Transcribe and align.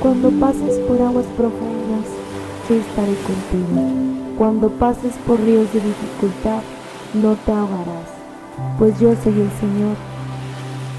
Cuando 0.00 0.30
pases 0.30 0.78
por 0.86 1.02
aguas 1.02 1.26
profundas, 1.36 2.06
yo 2.68 2.76
estaré 2.76 3.14
contigo. 3.16 4.36
Cuando 4.38 4.68
pases 4.68 5.16
por 5.26 5.40
ríos 5.40 5.72
de 5.72 5.80
dificultad, 5.80 6.60
no 7.12 7.34
te 7.34 7.50
ahogarás, 7.50 8.08
pues 8.78 9.00
yo 9.00 9.16
soy 9.16 9.40
el 9.40 9.50
Señor, 9.58 9.96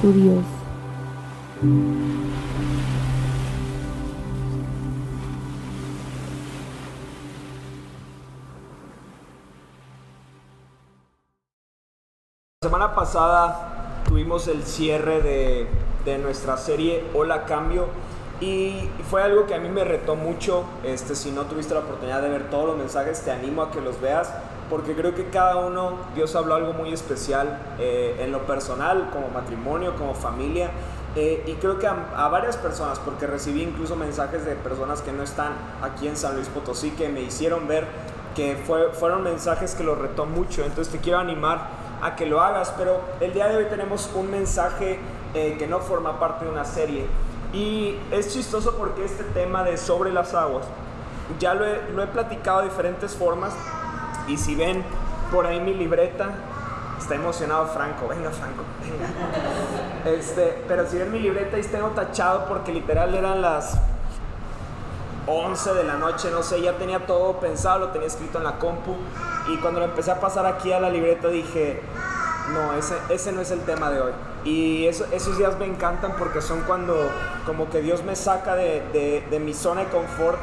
tu 0.01 0.11
Dios. 0.11 0.43
La 12.61 12.69
semana 12.69 12.93
pasada 12.93 14.03
tuvimos 14.05 14.49
el 14.49 14.63
cierre 14.63 15.21
de, 15.21 15.67
de 16.03 16.17
nuestra 16.17 16.57
serie 16.57 17.05
Hola 17.13 17.45
Cambio 17.45 17.87
y 18.41 18.89
fue 19.09 19.23
algo 19.23 19.45
que 19.45 19.55
a 19.55 19.59
mí 19.59 19.69
me 19.69 19.83
retó 19.83 20.15
mucho. 20.15 20.63
Este, 20.83 21.15
si 21.15 21.31
no 21.31 21.43
tuviste 21.43 21.73
la 21.73 21.81
oportunidad 21.81 22.21
de 22.21 22.29
ver 22.29 22.49
todos 22.49 22.67
los 22.67 22.77
mensajes, 22.77 23.21
te 23.21 23.31
animo 23.31 23.61
a 23.61 23.71
que 23.71 23.81
los 23.81 23.99
veas 24.01 24.31
porque 24.69 24.95
creo 24.95 25.13
que 25.13 25.29
cada 25.29 25.57
uno, 25.57 25.93
Dios 26.15 26.35
habló 26.35 26.55
algo 26.55 26.73
muy 26.73 26.91
especial 26.91 27.59
eh, 27.79 28.17
en 28.19 28.31
lo 28.31 28.47
personal, 28.47 29.09
como 29.11 29.27
matrimonio, 29.29 29.95
como 29.95 30.15
familia. 30.15 30.71
Eh, 31.15 31.43
y 31.45 31.53
creo 31.53 31.79
que 31.79 31.87
a, 31.87 31.95
a, 32.17 32.27
varias 32.29 32.57
personas, 32.57 32.99
porque 32.99 33.27
recibí 33.27 33.61
incluso 33.61 33.95
mensajes 33.95 34.43
de 34.43 34.55
personas 34.55 35.01
que 35.01 35.13
no 35.13 35.23
están 35.23 35.53
aquí 35.81 36.07
en 36.07 36.17
San 36.17 36.35
Luis 36.35 36.49
Potosí, 36.49 36.91
que 36.91 37.09
me 37.09 37.21
hicieron 37.21 37.67
ver 37.67 37.85
que 38.35 38.57
fue, 38.67 38.91
fueron 38.91 39.23
mensajes 39.23 39.75
que 39.75 39.83
los 39.83 39.97
retó 39.97 40.25
mucho. 40.25 40.63
Entonces 40.63 40.91
te 40.91 40.99
quiero 40.99 41.19
animar 41.19 41.69
a 42.01 42.15
que 42.15 42.25
lo 42.25 42.41
hagas, 42.41 42.73
pero 42.77 42.99
el 43.21 43.33
día 43.33 43.47
de 43.47 43.57
hoy 43.57 43.65
tenemos 43.65 44.09
un 44.15 44.29
mensaje 44.29 44.99
eh, 45.33 45.55
que 45.57 45.67
no 45.67 45.79
forma 45.79 46.19
parte 46.19 46.45
de 46.45 46.51
una 46.51 46.65
serie. 46.65 47.05
Y 47.55 47.97
es 48.11 48.33
chistoso 48.33 48.75
porque 48.75 49.05
este 49.05 49.23
tema 49.23 49.63
de 49.63 49.77
sobre 49.77 50.11
las 50.11 50.33
aguas, 50.33 50.65
ya 51.39 51.53
lo 51.53 51.65
he, 51.65 52.07
platicado 52.07 52.59
de 52.59 52.65
diferentes 52.65 53.15
formas. 53.15 53.53
Y 54.27 54.35
si 54.35 54.55
ven 54.55 54.83
por 55.31 55.47
ahí 55.47 55.61
mi 55.61 55.73
libreta, 55.73 56.31
está 56.99 57.15
emocionado 57.15 57.67
Franco, 57.67 58.09
venga 58.09 58.29
Franco, 58.31 58.63
venga. 58.81 60.17
Este, 60.17 60.63
pero 60.67 60.85
si 60.85 60.97
ven 60.97 61.13
mi 61.13 61.19
libreta, 61.19 61.55
ahí 61.55 61.63
tengo 61.63 61.87
tachado 61.91 62.45
porque 62.49 62.73
literal 62.73 63.15
eran 63.15 63.41
las 63.41 63.79
11 65.25 65.73
de 65.75 65.83
la 65.85 65.95
noche, 65.95 66.29
no 66.31 66.43
sé, 66.43 66.61
ya 66.61 66.73
tenía 66.73 67.05
todo 67.05 67.39
pensado, 67.39 67.79
lo 67.79 67.87
tenía 67.89 68.07
escrito 68.07 68.37
en 68.37 68.43
la 68.43 68.59
compu. 68.59 68.97
Y 69.47 69.57
cuando 69.59 69.79
lo 69.79 69.85
empecé 69.85 70.11
a 70.11 70.19
pasar 70.19 70.45
aquí 70.45 70.73
a 70.73 70.81
la 70.81 70.89
libreta 70.89 71.29
dije, 71.29 71.81
no, 72.53 72.73
ese, 72.73 72.95
ese 73.09 73.31
no 73.31 73.41
es 73.41 73.51
el 73.51 73.61
tema 73.61 73.89
de 73.89 74.01
hoy. 74.01 74.11
Y 74.43 74.85
eso, 74.85 75.05
esos 75.11 75.37
días 75.37 75.57
me 75.57 75.65
encantan 75.65 76.15
porque 76.17 76.41
son 76.41 76.61
cuando 76.61 77.09
como 77.45 77.69
que 77.69 77.81
Dios 77.81 78.03
me 78.03 78.15
saca 78.15 78.55
de, 78.55 79.23
de, 79.29 79.39
mi 79.39 79.53
zona 79.53 79.81
de 79.81 79.87
confort 79.87 80.37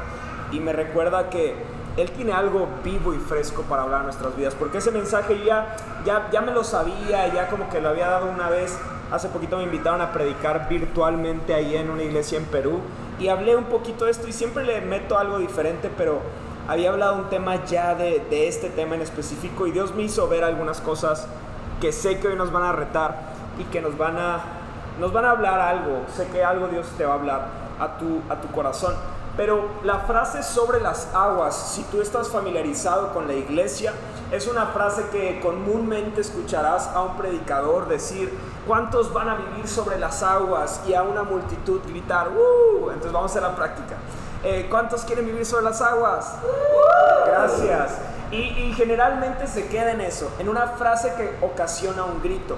y 0.50 0.60
me 0.60 0.72
recuerda 0.72 1.30
que 1.30 1.54
Él 1.96 2.10
tiene 2.10 2.32
algo 2.32 2.66
vivo 2.82 3.14
y 3.14 3.18
fresco 3.18 3.62
para 3.62 3.82
hablar 3.82 4.00
a 4.00 4.04
nuestras 4.04 4.36
vidas. 4.36 4.54
Porque 4.54 4.78
ese 4.78 4.90
mensaje 4.90 5.44
ya, 5.44 5.76
ya, 6.04 6.28
ya 6.32 6.40
me 6.40 6.52
lo 6.52 6.64
sabía, 6.64 7.32
ya 7.32 7.48
como 7.48 7.70
que 7.70 7.80
lo 7.80 7.90
había 7.90 8.08
dado 8.08 8.30
una 8.30 8.48
vez. 8.50 8.76
Hace 9.12 9.28
poquito 9.28 9.58
me 9.58 9.64
invitaron 9.64 10.00
a 10.00 10.12
predicar 10.12 10.68
virtualmente 10.68 11.54
ahí 11.54 11.76
en 11.76 11.90
una 11.90 12.02
iglesia 12.02 12.38
en 12.38 12.46
Perú 12.46 12.80
y 13.20 13.28
hablé 13.28 13.54
un 13.56 13.64
poquito 13.64 14.06
de 14.06 14.10
esto 14.10 14.26
y 14.26 14.32
siempre 14.32 14.64
le 14.64 14.80
meto 14.80 15.18
algo 15.18 15.38
diferente, 15.38 15.90
pero 15.96 16.20
había 16.66 16.90
hablado 16.90 17.16
un 17.16 17.28
tema 17.28 17.64
ya 17.66 17.94
de, 17.94 18.22
de, 18.30 18.48
este 18.48 18.70
tema 18.70 18.94
en 18.94 19.02
específico 19.02 19.66
y 19.66 19.70
Dios 19.70 19.94
me 19.94 20.02
hizo 20.02 20.28
ver 20.28 20.44
algunas 20.44 20.80
cosas 20.80 21.28
que 21.82 21.90
sé 21.90 22.20
que 22.20 22.28
hoy 22.28 22.36
nos 22.36 22.52
van 22.52 22.62
a 22.62 22.70
retar 22.70 23.16
y 23.58 23.64
que 23.64 23.82
nos 23.82 23.98
van 23.98 24.16
a, 24.16 24.38
nos 25.00 25.12
van 25.12 25.24
a 25.24 25.32
hablar 25.32 25.58
algo, 25.58 26.04
sé 26.16 26.28
que 26.28 26.44
algo 26.44 26.68
Dios 26.68 26.86
te 26.96 27.04
va 27.04 27.14
a 27.14 27.16
hablar 27.16 27.46
a 27.80 27.98
tu, 27.98 28.22
a 28.30 28.40
tu 28.40 28.46
corazón. 28.52 28.94
Pero 29.36 29.68
la 29.82 29.98
frase 29.98 30.44
sobre 30.44 30.80
las 30.80 31.12
aguas, 31.12 31.56
si 31.56 31.82
tú 31.84 32.00
estás 32.00 32.28
familiarizado 32.28 33.12
con 33.12 33.26
la 33.26 33.34
iglesia, 33.34 33.94
es 34.30 34.46
una 34.46 34.66
frase 34.66 35.06
que 35.10 35.40
comúnmente 35.40 36.20
escucharás 36.20 36.86
a 36.86 37.02
un 37.02 37.16
predicador 37.16 37.88
decir, 37.88 38.32
¿cuántos 38.64 39.12
van 39.12 39.30
a 39.30 39.34
vivir 39.34 39.66
sobre 39.66 39.98
las 39.98 40.22
aguas? 40.22 40.82
Y 40.86 40.94
a 40.94 41.02
una 41.02 41.24
multitud 41.24 41.80
gritar, 41.88 42.28
¡Uh! 42.28 42.90
Entonces 42.90 43.12
vamos 43.12 43.34
a 43.34 43.40
la 43.40 43.56
práctica. 43.56 43.96
Eh, 44.44 44.68
¿Cuántos 44.70 45.02
quieren 45.02 45.26
vivir 45.26 45.44
sobre 45.44 45.64
las 45.64 45.82
aguas? 45.82 46.36
Gracias. 47.26 48.11
Y, 48.32 48.72
generalmente 48.72 49.46
se 49.46 49.68
queda 49.68 49.92
en 49.92 50.00
eso, 50.00 50.30
en 50.38 50.48
una 50.48 50.66
frase 50.68 51.12
que 51.16 51.44
ocasiona 51.44 52.04
un 52.04 52.22
grito. 52.22 52.56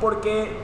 Porque 0.00 0.56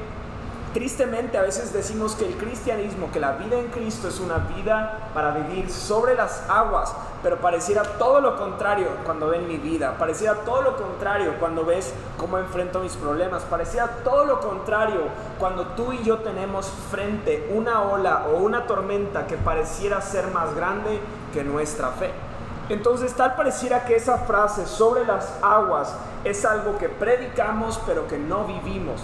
tristemente 0.73 1.37
a 1.37 1.43
veces 1.43 1.73
decimos 1.73 2.15
que 2.15 2.27
el 2.27 2.37
cristianismo, 2.37 3.11
que 3.13 3.19
la 3.19 3.33
vida 3.33 3.59
en 3.59 3.69
Cristo 3.69 4.07
es 4.07 4.21
una 4.21 4.39
vida 4.39 5.11
para 5.15 5.33
vivir 5.33 5.69
sobre 5.69 6.15
las 6.15 6.49
aguas, 6.49 6.95
pero 7.25 7.41
pareciera 7.41 7.83
todo 7.83 8.21
lo 8.21 8.37
contrario 8.37 8.87
cuando 9.05 9.29
ven 9.29 9.49
mi 9.49 9.57
vida, 9.57 9.97
pareciera 9.99 10.35
todo 10.45 10.63
lo 10.63 10.77
contrario 10.77 11.35
cuando 11.41 11.65
ves 11.65 11.93
cómo 12.17 12.39
enfrento 12.39 12.81
mis 12.81 12.95
problemas, 12.95 13.43
pareciera 13.43 13.89
todo 14.05 14.25
lo 14.25 14.41
contrario 14.41 15.09
cuando 15.41 15.67
tú 15.69 15.93
y 15.93 16.05
yo 16.05 16.19
tenemos 16.19 16.73
frente 16.91 17.49
una 17.53 17.83
ola 17.83 18.27
o 18.33 18.39
una 18.39 18.67
tormenta 18.67 19.27
que 19.27 19.37
pareciera 19.37 20.01
ser 20.01 20.29
más 20.29 20.55
grande 20.55 21.01
que 21.35 21.43
nuestra 21.43 21.89
fe. 21.89 22.32
Entonces 22.69 23.15
tal 23.15 23.35
pareciera 23.35 23.85
que 23.85 23.97
esa 23.97 24.19
frase 24.19 24.67
sobre 24.67 25.05
las 25.05 25.33
aguas 25.43 25.95
es 26.25 26.45
algo 26.45 26.79
que 26.79 26.89
predicamos 26.89 27.81
pero 27.87 28.07
que 28.07 28.19
no 28.19 28.45
vivimos. 28.45 29.03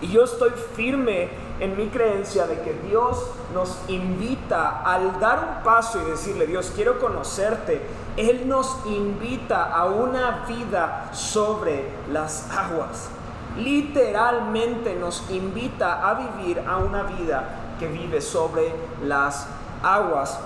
Y 0.00 0.08
yo 0.08 0.24
estoy 0.24 0.50
firme 0.74 1.30
en 1.60 1.76
mi 1.76 1.86
creencia 1.88 2.46
de 2.46 2.60
que 2.60 2.74
Dios 2.86 3.24
nos 3.54 3.78
invita 3.88 4.82
al 4.82 5.18
dar 5.20 5.38
un 5.38 5.64
paso 5.64 6.00
y 6.02 6.10
decirle, 6.10 6.46
Dios, 6.46 6.72
quiero 6.74 6.98
conocerte. 6.98 7.80
Él 8.16 8.48
nos 8.48 8.76
invita 8.86 9.64
a 9.64 9.86
una 9.86 10.44
vida 10.46 11.10
sobre 11.12 11.88
las 12.12 12.50
aguas. 12.50 13.08
Literalmente 13.56 14.94
nos 14.94 15.30
invita 15.30 16.08
a 16.08 16.14
vivir 16.14 16.62
a 16.66 16.78
una 16.78 17.04
vida 17.04 17.76
que 17.78 17.86
vive 17.86 18.20
sobre 18.20 18.74
las 19.02 19.46
aguas. 19.82 20.38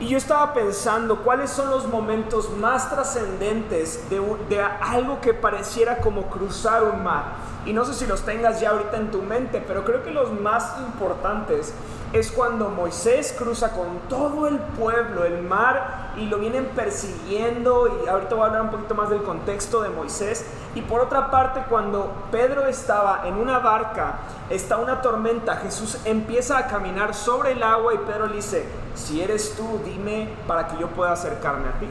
Y 0.00 0.06
yo 0.06 0.16
estaba 0.16 0.54
pensando 0.54 1.22
cuáles 1.24 1.50
son 1.50 1.70
los 1.70 1.88
momentos 1.88 2.50
más 2.56 2.88
trascendentes 2.88 4.08
de, 4.08 4.60
algo 4.80 5.20
que 5.20 5.34
pareciera 5.34 5.98
como 5.98 6.28
cruzar 6.28 6.84
un 6.84 7.02
mar. 7.02 7.32
Y 7.66 7.72
no 7.72 7.84
sé 7.84 7.94
si 7.94 8.06
los 8.06 8.22
tengas 8.22 8.60
ya 8.60 8.70
ahorita 8.70 8.96
en 8.96 9.10
tu 9.10 9.22
mente, 9.22 9.62
pero 9.66 9.84
creo 9.84 10.04
que 10.04 10.12
los 10.12 10.32
más 10.32 10.78
importantes 10.78 11.74
es 12.12 12.30
cuando 12.32 12.70
Moisés 12.70 13.34
cruza 13.36 13.72
con 13.72 13.98
todo 14.08 14.46
el 14.46 14.58
pueblo 14.58 15.24
el 15.24 15.42
mar 15.42 16.12
y 16.16 16.26
lo 16.26 16.38
vienen 16.38 16.66
persiguiendo. 16.74 18.02
Y 18.04 18.08
ahorita 18.08 18.34
voy 18.34 18.44
a 18.44 18.46
hablar 18.46 18.62
un 18.62 18.70
poquito 18.70 18.94
más 18.94 19.10
del 19.10 19.22
contexto 19.22 19.82
de 19.82 19.90
Moisés. 19.90 20.46
Y 20.74 20.80
por 20.82 21.00
otra 21.00 21.30
parte, 21.30 21.64
cuando 21.68 22.10
Pedro 22.30 22.66
estaba 22.66 23.22
en 23.26 23.34
una 23.34 23.58
barca, 23.58 24.20
está 24.48 24.78
una 24.78 25.02
tormenta, 25.02 25.56
Jesús 25.56 25.98
empieza 26.04 26.56
a 26.56 26.66
caminar 26.66 27.14
sobre 27.14 27.52
el 27.52 27.62
agua 27.62 27.94
y 27.94 27.98
Pedro 27.98 28.26
le 28.26 28.36
dice, 28.36 28.64
si 28.94 29.20
eres 29.20 29.54
tú, 29.56 29.80
dime 29.84 30.30
para 30.46 30.68
que 30.68 30.78
yo 30.78 30.88
pueda 30.88 31.12
acercarme 31.12 31.68
a 31.68 31.78
ti. 31.78 31.88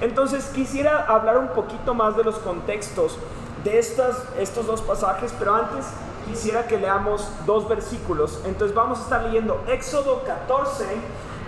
Entonces 0.00 0.46
quisiera 0.54 1.06
hablar 1.08 1.38
un 1.38 1.48
poquito 1.48 1.94
más 1.94 2.16
de 2.16 2.24
los 2.24 2.36
contextos 2.38 3.18
de 3.64 3.78
estas, 3.78 4.22
estos 4.38 4.66
dos 4.66 4.82
pasajes, 4.82 5.34
pero 5.38 5.54
antes 5.54 5.86
quisiera 6.26 6.66
que 6.66 6.78
leamos 6.78 7.28
dos 7.46 7.68
versículos. 7.68 8.40
Entonces 8.44 8.74
vamos 8.74 8.98
a 8.98 9.02
estar 9.02 9.22
leyendo 9.22 9.62
Éxodo 9.68 10.22
14 10.24 10.84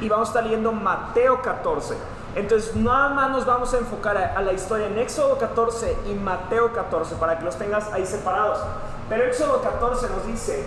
y 0.01 0.09
vamos 0.09 0.29
a 0.29 0.31
estar 0.31 0.45
leyendo 0.45 0.73
Mateo 0.73 1.43
14. 1.43 1.97
Entonces 2.35 2.77
nada 2.77 3.11
más 3.11 3.31
nos 3.31 3.47
vamos 3.47 3.75
a 3.75 3.79
enfocar 3.79 4.17
a, 4.17 4.41
la 4.43 4.53
historia 4.53 4.87
en 4.87 4.99
Éxodo 4.99 5.39
14 5.39 5.97
y 6.07 6.15
Mateo 6.15 6.73
14 6.73 7.17
para 7.17 7.39
que 7.39 7.45
los 7.45 7.57
tengas 7.57 7.93
ahí 7.93 8.07
separados. 8.07 8.61
Pero 9.09 9.25
Éxodo 9.25 9.61
14 9.63 10.09
nos 10.09 10.27
dice, 10.27 10.67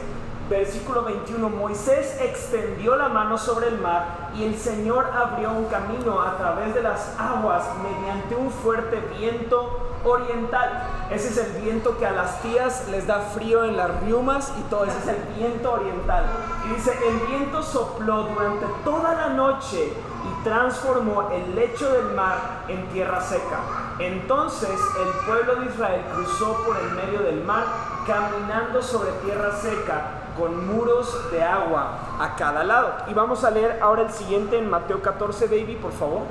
versículo 0.52 1.04
21, 1.04 1.50
Moisés 1.50 2.18
extendió 2.20 2.98
la 2.98 3.08
mano 3.08 3.38
sobre 3.38 3.70
el 3.70 3.80
mar 3.80 4.32
y 4.36 4.44
el 4.44 4.58
Señor 4.58 5.10
abrió 5.16 5.50
un 5.52 5.66
camino 5.66 6.22
a 6.22 6.38
través 6.38 6.76
de 6.76 6.84
las 6.84 7.18
aguas 7.18 7.64
mediante 7.82 8.36
un 8.36 8.52
fuerte 8.52 9.02
viento 9.18 9.80
oriental. 10.04 10.88
Ese 11.10 11.30
es 11.30 11.38
el 11.38 11.62
viento 11.62 11.98
que 11.98 12.06
a 12.06 12.12
las 12.12 12.42
tías 12.42 12.90
les 12.90 13.08
da 13.08 13.22
frío 13.22 13.64
en 13.64 13.78
las 13.78 14.02
riumas 14.02 14.52
y 14.60 14.64
todo 14.64 14.84
ese 14.84 14.98
es 15.00 15.08
el 15.08 15.24
viento 15.38 15.72
oriental. 15.72 16.26
Y 16.66 16.76
dice, 16.76 16.92
el 17.08 17.28
viento 17.28 17.64
sopló 17.64 18.24
durante 18.24 18.66
toda 18.84 19.16
la 19.16 19.30
noche 19.30 19.94
y 19.94 20.44
transformó 20.44 21.30
el 21.32 21.56
lecho 21.56 21.94
del 21.94 22.14
mar 22.14 22.66
en 22.68 22.90
tierra 22.90 23.22
seca. 23.22 23.96
Entonces 24.00 24.70
el 24.70 25.26
pueblo 25.26 25.62
de 25.62 25.68
Israel 25.68 26.04
cruzó 26.14 26.62
por 26.66 26.76
el 26.78 26.92
medio 26.92 27.22
del 27.22 27.42
mar 27.46 27.64
caminando 28.06 28.82
sobre 28.82 29.12
tierra 29.24 29.56
seca 29.56 30.21
con 30.38 30.68
muros 30.68 31.32
de 31.32 31.44
agua 31.44 32.18
a 32.20 32.36
cada 32.36 32.64
lado. 32.64 32.94
Y 33.08 33.14
vamos 33.14 33.44
a 33.44 33.52
leer 33.52 33.80
ahora 33.82 34.04
el 34.04 34.12
siguiente 34.12 34.58
en 34.58 34.70
Mateo 34.70 35.02
14, 35.02 35.48
baby, 35.48 35.78
por 35.82 35.92
favor. 35.92 36.22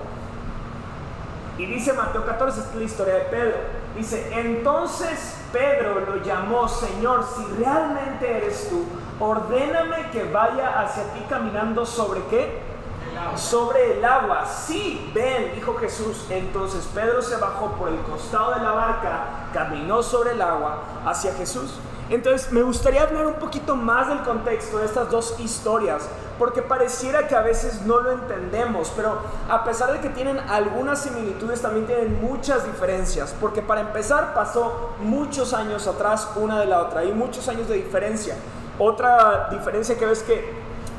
Y 1.58 1.66
dice 1.66 1.92
Mateo 1.92 2.24
14, 2.24 2.60
esta 2.60 2.72
es 2.72 2.76
la 2.76 2.84
historia 2.84 3.14
de 3.14 3.20
Pedro. 3.22 3.56
Dice, 3.96 4.32
entonces 4.40 5.36
Pedro 5.52 6.00
lo 6.00 6.22
llamó, 6.22 6.68
Señor, 6.68 7.24
si 7.24 7.44
realmente 7.62 8.38
eres 8.38 8.70
tú, 8.70 8.84
ordéname 9.22 10.10
que 10.10 10.24
vaya 10.24 10.80
hacia 10.80 11.02
ti 11.12 11.24
caminando 11.28 11.84
sobre 11.84 12.22
qué? 12.30 12.70
sobre 13.36 13.98
el 13.98 14.04
agua. 14.04 14.46
Sí, 14.46 15.10
ven, 15.14 15.52
dijo 15.54 15.74
Jesús. 15.76 16.26
Entonces 16.30 16.88
Pedro 16.94 17.22
se 17.22 17.36
bajó 17.36 17.72
por 17.72 17.88
el 17.88 17.98
costado 18.00 18.54
de 18.54 18.60
la 18.60 18.72
barca, 18.72 19.48
caminó 19.52 20.02
sobre 20.02 20.32
el 20.32 20.42
agua 20.42 20.82
hacia 21.04 21.34
Jesús. 21.34 21.74
Entonces 22.10 22.50
me 22.50 22.62
gustaría 22.62 23.02
hablar 23.02 23.26
un 23.26 23.34
poquito 23.34 23.76
más 23.76 24.08
del 24.08 24.22
contexto 24.22 24.78
de 24.78 24.86
estas 24.86 25.10
dos 25.10 25.38
historias, 25.38 26.08
porque 26.40 26.60
pareciera 26.60 27.28
que 27.28 27.36
a 27.36 27.40
veces 27.40 27.82
no 27.82 28.00
lo 28.00 28.10
entendemos, 28.10 28.92
pero 28.96 29.18
a 29.48 29.62
pesar 29.62 29.92
de 29.92 30.00
que 30.00 30.08
tienen 30.08 30.40
algunas 30.40 31.02
similitudes, 31.02 31.62
también 31.62 31.86
tienen 31.86 32.20
muchas 32.20 32.66
diferencias, 32.66 33.32
porque 33.40 33.62
para 33.62 33.82
empezar 33.82 34.34
pasó 34.34 34.90
muchos 35.00 35.54
años 35.54 35.86
atrás 35.86 36.28
una 36.34 36.58
de 36.58 36.66
la 36.66 36.80
otra, 36.80 37.00
hay 37.00 37.12
muchos 37.12 37.46
años 37.48 37.68
de 37.68 37.76
diferencia. 37.76 38.34
Otra 38.80 39.48
diferencia 39.50 39.96
que 39.96 40.06
ves 40.06 40.24
que 40.24 40.52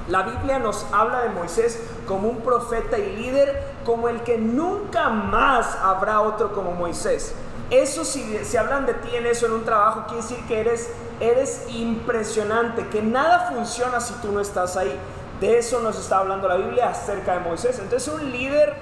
la 0.07 0.23
Biblia 0.23 0.59
nos 0.59 0.85
habla 0.93 1.23
de 1.23 1.29
Moisés 1.29 1.81
como 2.07 2.29
un 2.29 2.37
profeta 2.37 2.97
y 2.97 3.17
líder, 3.17 3.63
como 3.85 4.07
el 4.07 4.21
que 4.21 4.37
nunca 4.37 5.09
más 5.09 5.77
habrá 5.81 6.21
otro 6.21 6.53
como 6.53 6.71
Moisés. 6.71 7.33
Eso 7.71 8.03
si, 8.03 8.57
hablan 8.57 8.85
de 8.85 8.94
ti 8.95 9.15
en 9.15 9.25
eso, 9.25 9.45
en 9.45 9.53
un 9.53 9.63
trabajo, 9.63 10.03
quiere 10.06 10.21
decir 10.21 10.38
que 10.45 10.59
eres, 10.59 10.89
eres 11.21 11.63
impresionante, 11.69 12.85
que 12.89 13.01
nada 13.01 13.50
funciona 13.50 14.01
si 14.01 14.13
tú 14.15 14.33
no 14.33 14.41
estás 14.41 14.75
ahí. 14.75 14.94
De 15.39 15.57
eso 15.57 15.79
nos 15.79 15.97
está 15.97 16.18
hablando 16.18 16.50
la 16.50 16.57
Biblia 16.57 16.89
acerca 16.89 17.33
de 17.33 17.39
Moisés. 17.39 17.79
Entonces 17.79 18.13
un 18.13 18.29
líder 18.29 18.75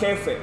jefe. 0.00 0.38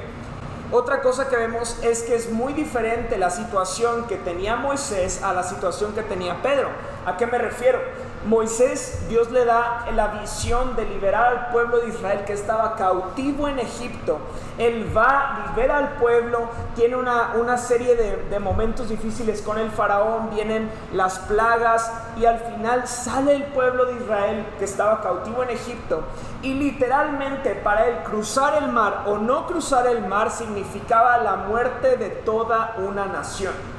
Otra 0.70 1.02
cosa 1.02 1.28
que 1.28 1.36
vemos 1.36 1.76
es 1.82 2.02
que 2.02 2.14
es 2.14 2.30
muy 2.30 2.52
diferente 2.52 3.18
la 3.18 3.30
situación 3.30 4.06
que 4.06 4.16
tenía 4.16 4.54
Moisés 4.54 5.22
a 5.24 5.32
la 5.32 5.42
situación 5.42 5.92
que 5.94 6.02
tenía 6.02 6.40
Pedro. 6.40 6.68
¿A 7.04 7.16
qué 7.16 7.26
me 7.26 7.38
refiero? 7.38 7.80
Moisés, 8.26 9.06
Dios 9.08 9.30
le 9.30 9.44
da 9.44 9.86
la 9.94 10.08
visión 10.08 10.74
de 10.76 10.84
liberar 10.84 11.26
al 11.26 11.48
pueblo 11.50 11.78
de 11.78 11.88
Israel 11.88 12.24
que 12.26 12.32
estaba 12.32 12.74
cautivo 12.76 13.48
en 13.48 13.58
Egipto. 13.58 14.18
Él 14.58 14.90
va, 14.94 15.46
libera 15.48 15.78
al 15.78 15.88
pueblo, 15.96 16.48
tiene 16.74 16.96
una, 16.96 17.34
una 17.36 17.56
serie 17.56 17.94
de, 17.94 18.16
de, 18.28 18.38
momentos 18.40 18.88
difíciles 18.88 19.40
con 19.40 19.56
el 19.58 19.70
faraón, 19.70 20.30
vienen 20.30 20.68
las 20.92 21.20
plagas 21.20 21.92
y 22.16 22.26
al 22.26 22.40
final 22.40 22.88
sale 22.88 23.34
el 23.34 23.44
pueblo 23.44 23.86
de 23.86 23.94
Israel 23.94 24.46
que 24.58 24.64
estaba 24.64 25.00
cautivo 25.00 25.44
en 25.44 25.50
Egipto. 25.50 26.02
Y 26.42 26.54
literalmente 26.54 27.54
para 27.54 27.86
él 27.86 27.98
cruzar 28.04 28.62
el 28.62 28.68
mar 28.70 29.04
o 29.06 29.18
no 29.18 29.46
cruzar 29.46 29.86
el 29.86 30.06
mar 30.06 30.30
significaba 30.30 31.18
la 31.18 31.36
muerte 31.36 31.96
de 31.96 32.10
toda 32.10 32.74
una 32.78 33.06
nación. 33.06 33.77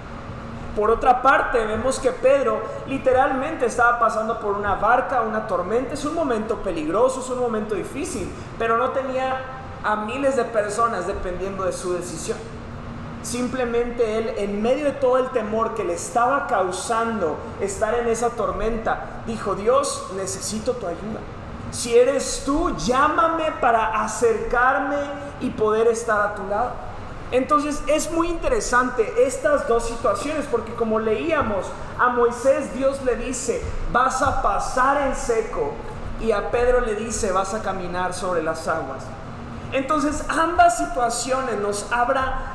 Por 0.76 0.92
otra 0.92 1.22
parte, 1.22 1.66
vemos 1.66 2.00
que 2.00 2.12
Pedro 2.12 2.62
literalmente 2.88 3.66
estaba 3.66 4.00
pasando 4.00 4.40
por 4.40 4.54
una 4.54 4.76
barca, 4.76 5.22
una 5.22 5.48
tormenta. 5.48 5.94
Es 5.94 6.06
un 6.06 6.16
momento 6.16 6.58
peligroso, 6.58 7.22
es 7.22 7.30
un 7.30 7.40
momento 7.40 7.76
difícil, 7.76 8.32
pero 8.58 8.78
no 8.78 8.92
tenía 8.92 9.42
a 9.84 9.96
miles 9.96 10.36
de 10.36 10.46
personas 10.46 11.08
dependiendo 11.08 11.66
de 11.66 11.74
su 11.74 11.94
decisión. 11.94 12.38
Simplemente 13.22 14.18
él, 14.18 14.34
en 14.38 14.62
medio 14.62 14.86
de 14.86 14.92
todo 14.94 15.18
el 15.18 15.30
temor 15.30 15.76
que 15.76 15.84
le 15.84 15.94
estaba 15.94 16.48
causando 16.48 17.38
estar 17.60 17.94
en 17.96 18.08
esa 18.08 18.30
tormenta, 18.30 19.24
dijo, 19.26 19.56
Dios, 19.56 20.08
necesito 20.16 20.74
tu 20.74 20.88
ayuda. 20.88 21.20
Si 21.72 21.98
eres 21.98 22.44
tú, 22.46 22.76
llámame 22.78 23.52
para 23.60 24.04
acercarme 24.04 24.98
y 25.42 25.50
poder 25.50 25.88
estar 25.88 26.22
a 26.22 26.36
tu 26.36 26.48
lado. 26.48 26.72
Entonces 27.32 27.84
es 27.88 28.12
muy 28.12 28.28
interesante 28.28 29.14
estas 29.26 29.68
dos 29.68 29.88
situaciones 29.88 30.46
porque 30.50 30.74
como 30.74 31.00
leíamos, 31.00 31.66
a 32.00 32.10
Moisés 32.10 32.74
Dios 32.74 33.04
le 33.04 33.18
dice, 33.18 33.62
vas 33.92 34.22
a 34.22 34.42
pasar 34.42 35.08
en 35.08 35.16
seco 35.16 35.74
y 36.20 36.32
a 36.32 36.50
Pedro 36.50 36.82
le 36.82 36.96
dice, 36.96 37.32
vas 37.32 37.54
a 37.54 37.62
caminar 37.62 38.14
sobre 38.14 38.42
las 38.42 38.68
aguas. 38.68 39.04
Entonces 39.72 40.26
ambas 40.30 40.80
situaciones 40.80 41.60
nos, 41.60 41.86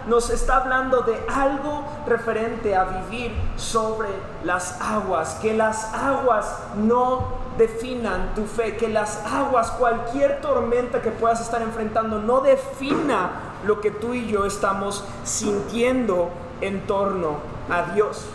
nos 0.09 0.31
está 0.31 0.57
hablando 0.57 1.03
de 1.03 1.17
algo 1.33 1.85
referente 2.09 2.75
a 2.75 2.85
vivir 2.85 3.33
sobre 3.57 4.09
las 4.43 4.81
aguas, 4.81 5.37
que 5.41 5.55
las 5.55 5.95
aguas 5.95 6.47
no 6.75 7.45
definan 7.57 8.35
tu 8.35 8.45
fe, 8.47 8.77
que 8.77 8.89
las 8.89 9.25
aguas, 9.25 9.71
cualquier 9.71 10.41
tormenta 10.41 11.01
que 11.01 11.13
puedas 11.13 11.41
estar 11.41 11.63
enfrentando, 11.63 12.19
no 12.19 12.41
defina 12.41 13.54
lo 13.67 13.81
que 13.81 13.91
tú 13.91 14.15
y 14.15 14.27
yo 14.27 14.45
estamos 14.45 15.05
sintiendo 15.25 16.31
en 16.61 16.87
torno 16.87 17.39
a 17.71 17.95
Dios. 17.95 18.27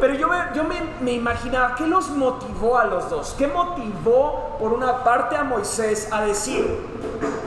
Pero 0.00 0.14
yo, 0.14 0.28
me, 0.28 0.36
yo 0.54 0.64
me, 0.64 0.80
me, 1.00 1.12
imaginaba, 1.12 1.74
¿qué 1.74 1.86
los 1.86 2.10
motivó 2.10 2.78
a 2.78 2.84
los 2.84 3.10
dos? 3.10 3.34
¿Qué 3.36 3.46
motivó 3.46 4.56
por 4.58 4.72
una 4.72 5.02
parte 5.04 5.36
a 5.36 5.44
Moisés 5.44 6.08
a 6.12 6.22
decir, 6.22 6.78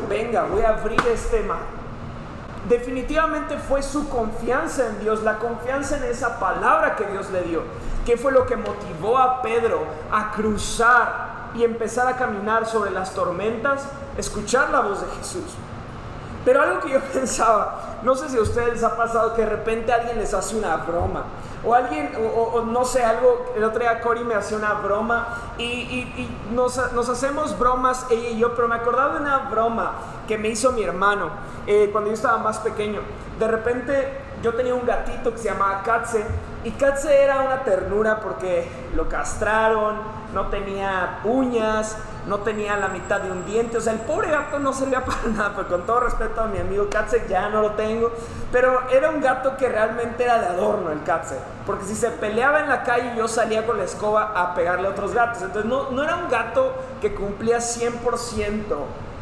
venga, 0.10 0.44
voy 0.44 0.62
a 0.62 0.69
abrir 0.69 1.01
este 1.07 1.42
mar? 1.44 1.81
Definitivamente 2.68 3.57
fue 3.57 3.81
su 3.81 4.07
confianza 4.10 4.88
en 4.88 5.00
Dios, 5.00 5.24
la 5.24 5.39
confianza 5.39 5.98
en 5.98 6.04
esa 6.04 6.39
palabra 6.39 6.95
que 6.95 7.06
Dios 7.06 7.30
le 7.31 7.42
dio. 7.44 7.63
¿Qué 8.06 8.18
fue 8.18 8.31
lo 8.31 8.45
que 8.45 8.56
motivó 8.56 9.18
a 9.18 9.42
Pedro 9.42 9.83
a 10.12 10.31
cruzar 10.31 11.51
y 11.56 11.63
empezar 11.63 12.07
a 12.07 12.16
caminar 12.16 12.66
sobre 12.66 12.92
las 12.92 13.13
tormentas? 13.13 13.86
Escuchar 14.18 14.69
la 14.69 14.81
voz 14.81 15.01
de 15.01 15.07
Jesús. 15.18 15.56
Pero 16.44 16.62
algo 16.62 16.80
que 16.80 16.90
yo 16.90 17.00
pensaba, 17.14 17.98
no 18.04 18.16
sé 18.16 18.30
si 18.30 18.38
a 18.38 18.42
ustedes 18.42 18.74
les 18.74 18.84
ha 18.84 18.96
pasado 18.96 19.34
que 19.36 19.44
de 19.44 19.50
repente 19.50 19.92
alguien 19.94 20.18
les 20.18 20.34
hace 20.34 20.56
una 20.56 20.78
broma. 20.78 21.26
O 21.64 21.76
alguien, 21.76 22.12
o, 22.36 22.62
no 22.62 22.84
sé, 22.86 23.04
algo, 23.04 23.54
el 23.56 23.64
otro 23.64 23.82
día 23.82 24.02
Cory 24.02 24.24
me 24.24 24.34
hacía 24.34 24.58
una 24.58 24.74
broma 24.74 25.28
y, 25.60 26.08
nos, 26.52 26.78
hacemos 26.78 27.58
bromas 27.60 28.08
ella 28.10 28.30
y 28.30 28.40
yo, 28.40 28.56
pero 28.56 28.68
me 28.68 28.76
acordaba 28.76 29.14
de 29.14 29.22
una 29.22 29.38
broma 29.50 29.92
que 30.28 30.40
me 30.40 30.48
hizo 30.48 30.72
mi 30.72 30.82
hermano 30.82 31.30
eh, 31.68 31.90
cuando 31.92 32.10
yo 32.10 32.16
estaba 32.16 32.40
más 32.40 32.58
pequeño. 32.58 33.02
De 33.38 33.48
repente 33.48 34.22
yo 34.42 34.56
tenía 34.56 34.74
un 34.74 34.88
gatito 34.88 35.32
que 35.32 35.38
se 35.38 35.50
llamaba 35.50 35.84
Katze 35.84 36.26
y 36.64 36.72
Katze 36.72 37.24
era 37.24 37.42
una 37.42 37.64
ternura 37.64 38.20
porque 38.20 38.68
lo 38.96 39.08
castraron, 39.08 39.98
no 40.34 40.48
tenía 40.48 41.20
uñas, 41.24 41.96
no 42.27 42.39
tenía 42.39 42.77
la 42.77 42.88
mitad 42.88 43.21
de 43.21 43.31
un 43.31 43.45
diente, 43.45 43.77
o 43.77 43.81
sea, 43.81 43.94
el 43.94 44.00
pobre 44.00 44.29
gato 44.29 44.59
no 44.59 44.73
servía 44.73 45.03
para 45.06 45.23
nada, 45.23 45.53
pero 45.56 45.68
con 45.68 45.85
todo 45.85 46.01
respeto 46.01 46.41
a 46.41 46.47
mi 46.47 46.59
amigo 46.59 46.88
Katze, 46.89 47.25
ya 47.27 47.50
no 47.50 47.62
lo 47.62 47.71
tengo, 47.71 48.12
pero 48.51 48.89
era 48.89 49.09
un 49.09 49.21
gato 49.21 49.57
que 49.57 49.68
realmente 49.68 50.23
era 50.23 50.39
de 50.39 50.47
adorno 50.47 50.91
el 50.91 51.03
Katze, 51.03 51.38
porque 51.65 51.85
si 51.85 51.95
se 51.95 52.09
peleaba 52.12 52.59
en 52.62 52.69
la 52.69 52.83
calle 52.83 53.13
yo 53.15 53.27
salía 53.27 53.65
con 53.65 53.77
la 53.77 53.83
escoba 53.83 54.33
a 54.35 54.53
pegarle 54.53 54.88
a 54.88 54.91
otros 54.91 55.13
gatos, 55.13 55.41
entonces 55.41 55.65
no, 55.65 55.91
no 55.91 56.03
era 56.03 56.15
un 56.15 56.29
gato 56.29 56.73
que 57.01 57.13
cumplía 57.13 57.57
100% 57.57 58.62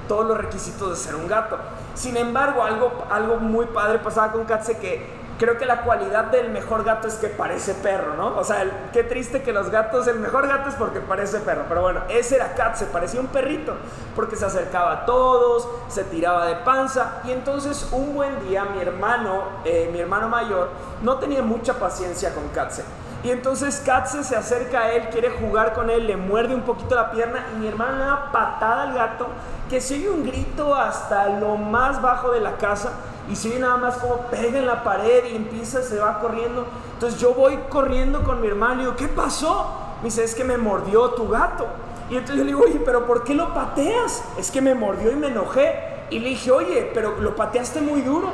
todos 0.08 0.26
los 0.26 0.38
requisitos 0.38 0.90
de 0.90 0.96
ser 0.96 1.16
un 1.16 1.28
gato. 1.28 1.58
Sin 1.94 2.18
embargo, 2.18 2.64
algo, 2.64 3.06
algo 3.12 3.38
muy 3.38 3.68
padre 3.68 4.00
pasaba 4.00 4.32
con 4.32 4.44
Katze 4.46 4.78
que 4.80 5.19
creo 5.40 5.58
que 5.58 5.66
la 5.66 5.82
cualidad 5.82 6.26
del 6.26 6.50
mejor 6.50 6.84
gato 6.84 7.08
es 7.08 7.16
que 7.16 7.28
parece 7.28 7.74
perro, 7.74 8.16
¿no? 8.16 8.38
O 8.38 8.44
sea, 8.44 8.90
qué 8.92 9.04
triste 9.04 9.42
que 9.42 9.54
los 9.54 9.72
gatos, 9.72 10.06
el 10.08 10.20
mejor 10.20 10.48
gato 10.48 10.70
es 10.70 10.76
porque 10.76 11.00
parece 11.00 11.40
perro, 11.40 11.64
pero 11.68 11.82
bueno, 11.82 12.02
ese 12.10 12.36
era 12.36 12.54
Cat, 12.54 12.76
se 12.76 12.86
parecía 12.86 13.22
un 13.22 13.28
perrito, 13.28 13.74
porque 14.16 14.36
se 14.36 14.46
acercaba 14.46 14.92
a 14.92 15.06
todos, 15.06 15.68
se 15.88 16.04
tiraba 16.04 16.46
de 16.46 16.58
panza, 16.58 17.22
y 17.24 17.32
entonces 17.32 17.88
un 17.92 18.14
buen 18.14 18.48
día 18.48 18.66
mi 18.66 18.82
hermano, 18.82 19.44
eh, 19.64 19.90
mi 19.92 20.00
hermano 20.00 20.28
mayor, 20.28 20.70
no 21.02 21.16
tenía 21.18 21.42
mucha 21.42 21.80
paciencia 21.80 22.34
con 22.36 22.50
Katze. 22.50 22.84
Y 23.24 23.32
entonces 23.32 23.82
Katze 23.86 24.24
se 24.24 24.36
acerca 24.36 24.82
a 24.82 24.92
él, 24.92 25.10
quiere 25.10 25.30
jugar 25.30 25.74
con 25.74 25.90
él, 25.90 26.08
le 26.08 26.18
muerde 26.18 26.54
un 26.54 26.62
poquito 26.62 26.96
la 26.96 27.12
pierna 27.12 27.46
y 27.54 27.60
mi 27.60 27.68
hermano 27.68 27.98
le 27.98 28.06
da 28.06 28.32
patada 28.32 28.84
al 28.84 28.94
gato 28.94 29.28
que 29.70 29.82
se 29.82 29.96
oye 29.96 30.10
un 30.10 30.26
grito 30.26 30.74
hasta 30.74 31.28
lo 31.28 31.56
más 31.56 32.02
bajo 32.02 32.32
de 32.32 32.40
la 32.40 32.58
casa 32.58 32.92
y 33.30 33.36
se 33.36 33.50
oye 33.50 33.60
nada 33.60 33.78
más 33.78 33.98
como 33.98 34.18
pega 34.28 34.58
en 34.58 34.66
la 34.66 34.84
pared 34.84 35.26
y 35.32 35.36
empieza, 35.36 35.82
se 35.84 36.00
va 36.00 36.20
corriendo. 36.20 36.66
Entonces 36.94 37.20
yo 37.20 37.34
voy 37.34 37.58
corriendo 37.70 38.24
con 38.24 38.42
mi 38.42 38.48
hermano 38.48 38.76
y 38.76 38.86
digo, 38.86 38.96
¿qué 38.96 39.08
pasó? 39.08 39.68
Me 40.02 40.06
dice, 40.06 40.24
es 40.24 40.34
que 40.34 40.44
me 40.44 40.58
mordió 40.58 41.12
tu 41.12 41.28
gato. 41.28 41.68
Y 42.10 42.14
entonces 42.14 42.38
yo 42.38 42.44
le 42.44 42.52
digo, 42.52 42.64
oye, 42.64 42.82
pero 42.84 43.06
¿por 43.06 43.24
qué 43.24 43.36
lo 43.36 43.54
pateas? 43.54 44.24
Es 44.38 44.50
que 44.50 44.62
me 44.62 44.74
mordió 44.74 45.12
y 45.12 45.16
me 45.16 45.28
enojé. 45.28 45.76
Y 46.10 46.20
le 46.20 46.30
dije, 46.30 46.50
oye, 46.50 46.90
pero 46.94 47.18
lo 47.20 47.36
pateaste 47.36 47.82
muy 47.82 48.02
duro. 48.02 48.30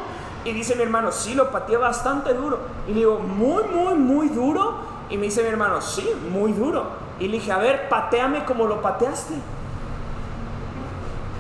Y 0.46 0.54
dice 0.54 0.76
mi 0.76 0.84
hermano, 0.84 1.12
sí, 1.12 1.34
lo 1.34 1.52
pateé 1.52 1.76
bastante 1.76 2.34
duro. 2.34 2.60
Y 2.88 2.92
le 2.92 3.00
digo, 3.00 3.20
muy, 3.20 3.64
muy, 3.64 3.96
muy 3.96 4.30
duro. 4.30 4.76
Y 5.10 5.18
me 5.18 5.26
dice 5.26 5.42
mi 5.42 5.50
hermano, 5.50 5.82
sí, 5.82 6.10
muy 6.32 6.54
duro. 6.54 6.86
Y 7.20 7.28
le 7.28 7.34
dije, 7.34 7.52
a 7.52 7.58
ver, 7.58 7.90
pateame 7.90 8.46
como 8.46 8.66
lo 8.66 8.82
pateaste. 8.82 9.34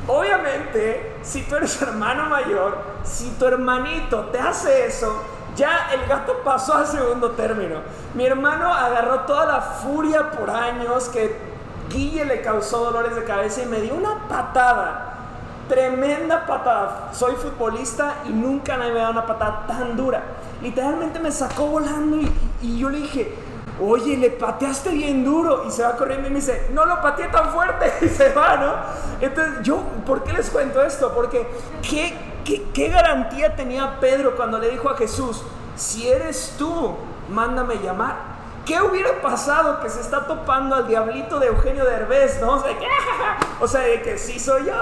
Obviamente, 0.07 1.17
si 1.23 1.43
tú 1.43 1.55
eres 1.55 1.81
hermano 1.81 2.25
mayor, 2.29 2.77
si 3.03 3.29
tu 3.31 3.45
hermanito 3.45 4.25
te 4.25 4.39
hace 4.39 4.85
eso, 4.85 5.21
ya 5.55 5.89
el 5.93 6.07
gato 6.07 6.41
pasó 6.43 6.75
al 6.75 6.87
segundo 6.87 7.31
término. 7.31 7.77
Mi 8.13 8.25
hermano 8.25 8.73
agarró 8.73 9.21
toda 9.21 9.45
la 9.45 9.61
furia 9.61 10.31
por 10.31 10.49
años 10.49 11.09
que 11.09 11.55
Guille 11.89 12.25
le 12.25 12.41
causó 12.41 12.85
dolores 12.85 13.15
de 13.15 13.23
cabeza 13.23 13.61
y 13.61 13.65
me 13.65 13.81
dio 13.81 13.95
una 13.95 14.27
patada. 14.27 15.11
Tremenda 15.69 16.45
patada. 16.45 17.09
Soy 17.13 17.35
futbolista 17.35 18.17
y 18.25 18.29
nunca 18.29 18.77
me 18.77 18.85
había 18.85 19.01
dado 19.01 19.13
una 19.13 19.25
patada 19.25 19.65
tan 19.67 19.95
dura. 19.95 20.21
Literalmente 20.61 21.19
me 21.19 21.31
sacó 21.31 21.67
volando 21.67 22.17
y, 22.17 22.31
y 22.61 22.77
yo 22.77 22.89
le 22.89 22.99
dije, 22.99 23.33
oye, 23.81 24.17
le 24.17 24.29
pateaste 24.29 24.89
bien 24.91 25.23
duro 25.23 25.65
y 25.67 25.71
se 25.71 25.83
va 25.83 25.95
corriendo 25.95 26.27
y 26.27 26.31
me 26.31 26.37
dice, 26.37 26.67
no 26.71 26.85
lo 26.85 27.01
pateé 27.01 27.27
tan 27.27 27.51
fuerte 27.51 27.91
y 28.05 28.09
se 28.09 28.29
va, 28.33 28.57
¿no? 28.57 28.73
Entonces 29.21 29.61
yo, 29.63 29.79
¿por 30.05 30.23
qué 30.23 30.33
les 30.33 30.49
cuento 30.49 30.81
esto? 30.81 31.13
Porque 31.13 31.47
¿qué, 31.87 32.15
qué, 32.73 32.89
garantía 32.89 33.55
tenía 33.55 33.99
Pedro 33.99 34.35
cuando 34.35 34.59
le 34.59 34.69
dijo 34.69 34.89
a 34.89 34.95
Jesús, 34.95 35.41
si 35.75 36.07
eres 36.07 36.55
tú, 36.57 36.95
mándame 37.29 37.75
llamar? 37.75 38.35
¿Qué 38.65 38.81
hubiera 38.81 39.21
pasado 39.21 39.79
que 39.79 39.89
se 39.89 40.01
está 40.01 40.25
topando 40.25 40.75
al 40.75 40.87
diablito 40.87 41.39
de 41.39 41.47
Eugenio 41.47 41.85
Derbez, 41.85 42.41
no? 42.41 42.53
O 42.53 42.59
sea, 42.59 42.71
o 43.61 43.67
sea, 43.67 43.81
de 43.81 44.01
que 44.01 44.17
sí 44.17 44.39
soy 44.39 44.65
yo. 44.65 44.73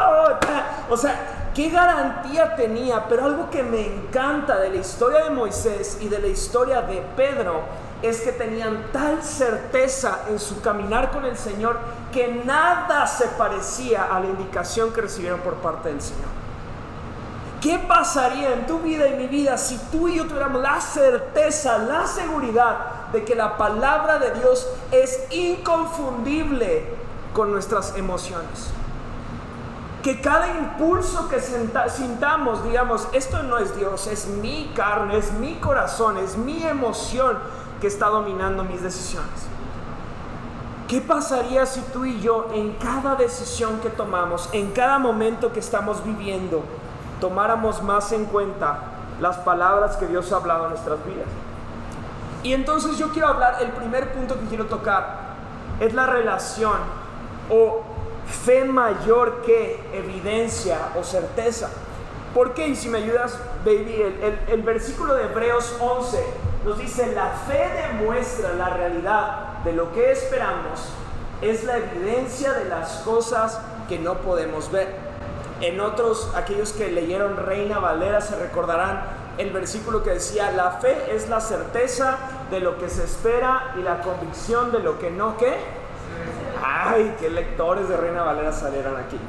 O 0.89 0.95
sea, 0.95 1.49
¿qué 1.53 1.69
garantía 1.69 2.55
tenía? 2.55 3.05
Pero 3.09 3.25
algo 3.25 3.49
que 3.49 3.61
me 3.61 3.85
encanta 3.85 4.57
de 4.57 4.69
la 4.69 4.77
historia 4.77 5.25
de 5.25 5.31
Moisés 5.31 5.97
y 5.99 6.07
de 6.07 6.19
la 6.19 6.27
historia 6.27 6.81
de 6.83 7.03
Pedro 7.17 7.61
es 8.03 8.19
que 8.19 8.33
tenían 8.33 8.91
tal 8.91 9.23
certeza 9.23 10.25
en 10.29 10.37
su 10.37 10.61
caminar 10.61 11.09
con 11.11 11.23
el 11.23 11.37
Señor 11.37 11.79
que 12.11 12.43
nada 12.45 13.07
se 13.07 13.27
parecía 13.29 14.03
a 14.13 14.19
la 14.19 14.27
indicación 14.27 14.91
que 14.91 15.01
recibieron 15.01 15.39
por 15.39 15.55
parte 15.55 15.87
del 15.87 16.01
Señor. 16.01 16.27
¿Qué 17.61 17.79
pasaría 17.79 18.55
en 18.55 18.67
tu 18.67 18.79
vida 18.79 19.07
y 19.07 19.15
mi 19.15 19.27
vida 19.27 19.57
si 19.57 19.77
tú 19.89 20.09
y 20.09 20.17
yo 20.17 20.25
tuviéramos 20.25 20.61
la 20.61 20.81
certeza, 20.81 21.77
la 21.77 22.05
seguridad 22.05 23.07
de 23.13 23.23
que 23.23 23.35
la 23.35 23.55
palabra 23.55 24.19
de 24.19 24.31
Dios 24.31 24.67
es 24.91 25.25
inconfundible 25.31 26.93
con 27.33 27.53
nuestras 27.53 27.95
emociones? 27.95 28.67
Que 30.03 30.19
cada 30.19 30.49
impulso 30.57 31.29
que 31.29 31.39
sintamos, 31.39 32.65
digamos, 32.65 33.07
esto 33.13 33.41
no 33.43 33.57
es 33.59 33.73
Dios, 33.77 34.07
es 34.07 34.27
mi 34.27 34.73
carne, 34.75 35.17
es 35.17 35.31
mi 35.31 35.55
corazón, 35.55 36.17
es 36.17 36.35
mi 36.35 36.61
emoción 36.63 37.37
que 37.83 37.87
está 37.87 38.07
dominando 38.07 38.63
mis 38.63 38.81
decisiones. 38.81 39.29
¿Qué 40.87 41.01
pasaría 41.01 41.65
si 41.65 41.81
tú 41.91 42.05
y 42.05 42.21
yo 42.21 42.49
en 42.53 42.71
cada 42.75 43.15
decisión 43.15 43.81
que 43.81 43.89
tomamos, 43.89 44.47
en 44.53 44.71
cada 44.71 44.99
momento 44.99 45.51
que 45.51 45.59
estamos 45.59 46.01
viviendo, 46.01 46.63
tomáramos 47.19 47.83
más 47.83 48.13
en 48.13 48.23
cuenta 48.23 48.79
las 49.19 49.37
palabras 49.39 49.97
que 49.97 50.07
Dios 50.07 50.31
ha 50.31 50.37
hablado 50.37 50.63
en 50.63 50.69
nuestras 50.69 51.05
vidas? 51.05 51.27
Y 52.41 52.53
entonces 52.53 52.97
yo 52.97 53.09
quiero 53.09 53.27
hablar, 53.27 53.57
el 53.59 53.71
primer 53.71 54.13
punto 54.13 54.39
que 54.39 54.45
quiero 54.45 54.67
tocar 54.67 55.33
es 55.81 55.93
la 55.93 56.05
relación 56.05 56.77
o 57.49 57.81
fe 58.45 58.63
mayor 58.63 59.41
que 59.41 59.83
evidencia 59.91 60.77
o 60.97 61.03
certeza. 61.03 61.69
¿Por 62.33 62.53
qué? 62.53 62.69
Y 62.69 62.77
si 62.77 62.87
me 62.87 62.99
ayudas, 62.99 63.37
baby, 63.65 64.03
el, 64.21 64.39
el 64.47 64.61
versículo 64.61 65.15
de 65.15 65.25
Hebreos 65.25 65.75
11 65.81 66.52
nos 66.65 66.77
dice, 66.77 67.13
la 67.13 67.29
fe 67.47 67.69
demuestra 67.89 68.53
la 68.53 68.69
realidad 68.69 69.59
de 69.63 69.73
lo 69.73 69.91
que 69.91 70.11
esperamos, 70.11 70.89
es 71.41 71.63
la 71.63 71.77
evidencia 71.77 72.53
de 72.53 72.65
las 72.65 72.99
cosas 72.99 73.59
que 73.89 73.99
no 73.99 74.15
podemos 74.15 74.71
ver. 74.71 74.95
En 75.61 75.79
otros, 75.81 76.31
aquellos 76.35 76.73
que 76.73 76.89
leyeron 76.89 77.37
Reina 77.37 77.79
Valera 77.79 78.21
se 78.21 78.37
recordarán 78.37 79.03
el 79.37 79.51
versículo 79.51 80.03
que 80.03 80.11
decía, 80.11 80.51
la 80.51 80.71
fe 80.71 80.95
es 81.13 81.29
la 81.29 81.41
certeza 81.41 82.17
de 82.49 82.59
lo 82.59 82.77
que 82.77 82.89
se 82.89 83.03
espera 83.03 83.73
y 83.77 83.81
la 83.81 84.01
convicción 84.01 84.71
de 84.71 84.79
lo 84.79 84.99
que 84.99 85.09
no, 85.09 85.37
¿qué? 85.37 85.55
Ay, 86.63 87.15
qué 87.19 87.29
lectores 87.29 87.89
de 87.89 87.97
Reina 87.97 88.23
Valera 88.23 88.53
salieron 88.53 88.95
aquí. 88.97 89.19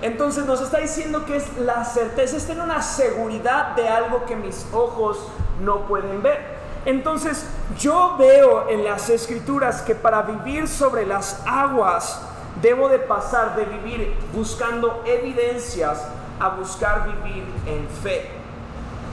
Entonces 0.00 0.46
nos 0.46 0.60
está 0.60 0.78
diciendo 0.78 1.24
que 1.24 1.36
es 1.36 1.56
la 1.58 1.84
certeza, 1.84 2.36
es 2.36 2.46
tener 2.46 2.62
una 2.62 2.82
seguridad 2.82 3.74
de 3.74 3.88
algo 3.88 4.24
que 4.26 4.36
mis 4.36 4.66
ojos 4.72 5.18
no 5.60 5.86
pueden 5.86 6.22
ver. 6.22 6.58
Entonces 6.84 7.44
yo 7.78 8.14
veo 8.16 8.68
en 8.68 8.84
las 8.84 9.10
escrituras 9.10 9.82
que 9.82 9.94
para 9.94 10.22
vivir 10.22 10.68
sobre 10.68 11.04
las 11.04 11.42
aguas 11.46 12.22
debo 12.62 12.88
de 12.88 12.98
pasar 12.98 13.56
de 13.56 13.64
vivir 13.64 14.16
buscando 14.32 15.02
evidencias 15.04 16.06
a 16.38 16.50
buscar 16.50 17.04
vivir 17.04 17.44
en 17.66 17.88
fe. 18.02 18.30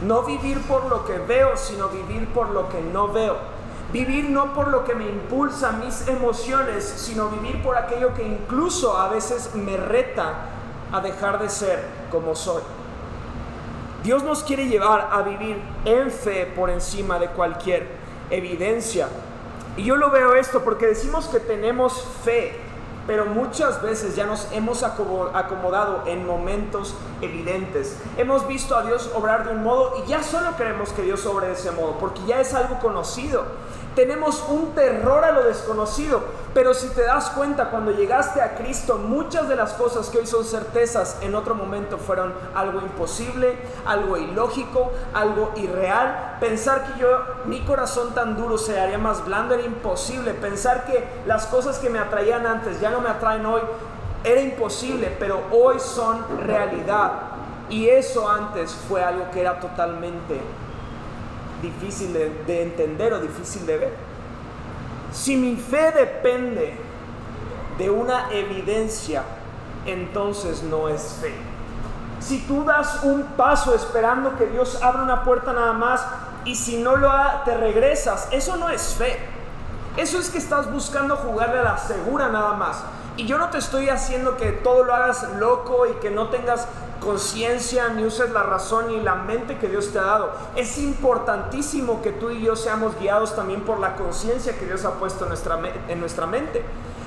No 0.04 0.24
vivir 0.24 0.62
por 0.68 0.86
lo 0.86 1.06
que 1.06 1.18
veo, 1.18 1.58
sino 1.58 1.89
vivir 1.89 2.27
por 2.27 2.50
lo 2.50 2.70
que 2.70 2.82
no 2.82 3.08
veo. 3.08 3.38
Vivir 3.92 4.30
no 4.30 4.54
por 4.54 4.68
lo 4.68 4.84
que 4.84 4.94
me 4.94 5.08
impulsa 5.08 5.72
mis 5.72 6.08
emociones, 6.08 6.84
sino 6.84 7.30
vivir 7.30 7.63
por 7.63 7.77
aquello 7.77 8.13
que 8.13 8.24
incluso 8.24 8.98
a 8.98 9.10
veces 9.10 9.56
me 9.56 9.77
reta 9.77 10.54
a 10.92 11.01
dejar 11.01 11.39
de 11.42 11.50
ser 11.50 11.84
como 12.12 12.36
soy. 12.36 12.62
Dios 14.04 14.24
nos 14.24 14.44
quiere 14.44 14.68
llevar 14.68 15.10
a 15.12 15.24
vivir 15.24 15.60
en 15.84 16.12
fe 16.12 16.46
por 16.56 16.70
encima 16.70 17.18
de 17.18 17.27
cualquier 17.30 17.88
evidencia. 18.30 19.08
Y 19.77 19.84
yo 19.84 19.96
lo 19.98 20.12
veo 20.12 20.36
esto 20.36 20.63
porque 20.63 20.86
decimos 20.86 21.27
que 21.27 21.39
tenemos 21.39 22.08
fe, 22.24 22.56
pero 23.08 23.25
muchas 23.25 23.82
veces 23.82 24.15
ya 24.15 24.25
nos 24.25 24.48
hemos 24.51 24.84
acomodado 24.84 26.04
en 26.06 26.25
momentos 26.25 26.96
evidentes. 27.22 27.98
Hemos 28.18 28.48
visto 28.48 28.75
a 28.75 28.84
Dios 28.84 29.10
obrar 29.15 29.46
de 29.48 29.56
un 29.56 29.63
modo 29.63 29.94
y 30.04 30.10
ya 30.10 30.24
solo 30.24 30.56
queremos 30.56 30.92
que 30.94 31.01
Dios 31.01 31.25
obre 31.25 31.48
de 31.48 31.54
ese 31.54 31.72
modo, 31.72 31.98
porque 32.00 32.22
ya 32.27 32.39
es 32.39 32.54
algo 32.54 32.80
conocido. 32.80 33.44
Tenemos 33.96 34.44
un 34.50 34.75
terror 34.75 35.24
a 35.24 35.32
lo 35.32 35.44
desconocido, 35.44 36.22
pero 36.54 36.74
si 36.74 36.90
te 36.90 37.04
das 37.04 37.30
cuenta, 37.30 37.70
cuando 37.70 37.92
llegaste 37.92 38.42
a 38.42 38.56
Cristo, 38.56 38.98
muchas 38.98 39.48
de 39.48 39.56
las 39.56 39.72
cosas 39.74 40.10
que 40.10 40.18
hoy 40.18 40.28
son 40.28 40.44
certezas 40.44 41.18
en 41.22 41.34
otro 41.34 41.56
momento 41.56 41.98
fueron 41.98 42.34
algo 42.54 42.82
imposible, 42.82 43.58
algo 43.86 44.18
ilógico, 44.18 44.92
algo 45.14 45.54
irreal. 45.56 46.38
Pensar 46.42 46.84
que 46.84 47.00
yo, 47.00 47.08
mi 47.46 47.62
corazón 47.62 48.14
tan 48.14 48.36
duro 48.36 48.58
se 48.58 48.78
haría 48.78 48.98
más 48.98 49.24
blando 49.24 49.54
era 49.54 49.64
imposible. 49.64 50.34
Pensar 50.34 50.86
que 50.86 51.08
las 51.25 51.46
cosas 51.46 51.80
que 51.80 51.90
me 51.90 52.00
atraían 52.00 52.46
antes 52.46 52.82
ya 52.82 52.90
no 52.90 53.00
me 53.00 53.08
atraen 53.08 53.46
hoy 53.46 53.62
era 54.25 54.42
imposible, 54.42 55.16
pero 55.18 55.42
hoy 55.52 55.80
son 55.80 56.25
realidad. 56.46 57.12
Y 57.70 57.88
eso 57.88 58.30
antes 58.30 58.75
fue 58.90 59.02
algo 59.02 59.32
que 59.32 59.40
era 59.40 59.60
totalmente 59.62 60.42
difícil 61.65 62.13
de, 62.13 62.62
entender 62.62 63.13
o 63.13 63.19
difícil 63.19 63.65
de 63.65 63.77
ver. 63.77 63.93
Si 65.12 65.36
mi 65.38 65.55
fe 65.55 65.91
depende 65.91 66.77
de 67.77 67.89
una 67.89 68.31
evidencia, 68.31 69.24
entonces 69.86 70.63
no 70.63 70.89
es 70.89 71.17
fe. 71.22 71.34
Si 72.19 72.39
tú 72.48 72.63
das 72.63 73.03
un 73.03 73.24
paso 73.38 73.75
esperando 73.75 74.36
que 74.38 74.48
Dios 74.48 74.81
abra 74.81 75.03
una 75.03 75.24
puerta 75.24 75.53
nada 75.53 75.74
más 75.74 76.05
y 76.43 76.55
si 76.55 76.77
no 76.77 76.95
lo 76.95 77.10
ha, 77.10 77.43
te 77.43 77.55
regresas, 77.55 78.27
eso 78.31 78.57
no 78.57 78.69
es 78.69 78.95
fe. 78.98 79.17
Eso 79.98 80.19
es 80.19 80.29
que 80.29 80.38
estás 80.38 80.72
buscando 80.72 81.15
jugarle 81.15 81.60
a 81.60 81.63
la 81.63 81.77
segura 81.77 82.29
nada 82.29 82.53
más. 82.53 82.84
Y 83.17 83.25
yo 83.25 83.38
no 83.38 83.50
te 83.50 83.60
estoy 83.60 83.89
haciendo 83.89 84.36
que 84.36 84.51
todo 84.51 84.84
lo 84.84 84.93
hagas 84.93 85.24
loco 85.38 85.86
y 85.86 85.93
que 86.01 86.12
no 86.12 86.29
tengas 86.29 86.67
conciencia, 87.05 87.89
ni 87.89 88.03
uses 88.03 88.31
la 88.31 88.43
razón 88.43 88.88
ni 88.88 89.00
la 89.00 89.15
mente 89.15 89.57
que 89.57 89.69
Dios 89.69 89.93
te 89.93 90.00
ha 90.00 90.03
dado. 90.03 90.33
Es 90.55 90.77
importantísimo 90.79 92.01
que 92.01 92.12
tú 92.12 92.31
y 92.31 92.41
yo 92.41 92.55
seamos 92.55 93.00
guiados 93.00 93.35
también 93.35 93.62
por 93.62 93.79
la 93.79 93.95
conciencia 93.95 94.57
que 94.57 94.65
Dios 94.65 94.83
ha 94.83 94.95
puesto 94.95 95.24
en 95.25 95.29
nuestra, 95.29 95.59
en 95.88 96.00
nuestra 96.00 96.25
mente. 96.25 96.65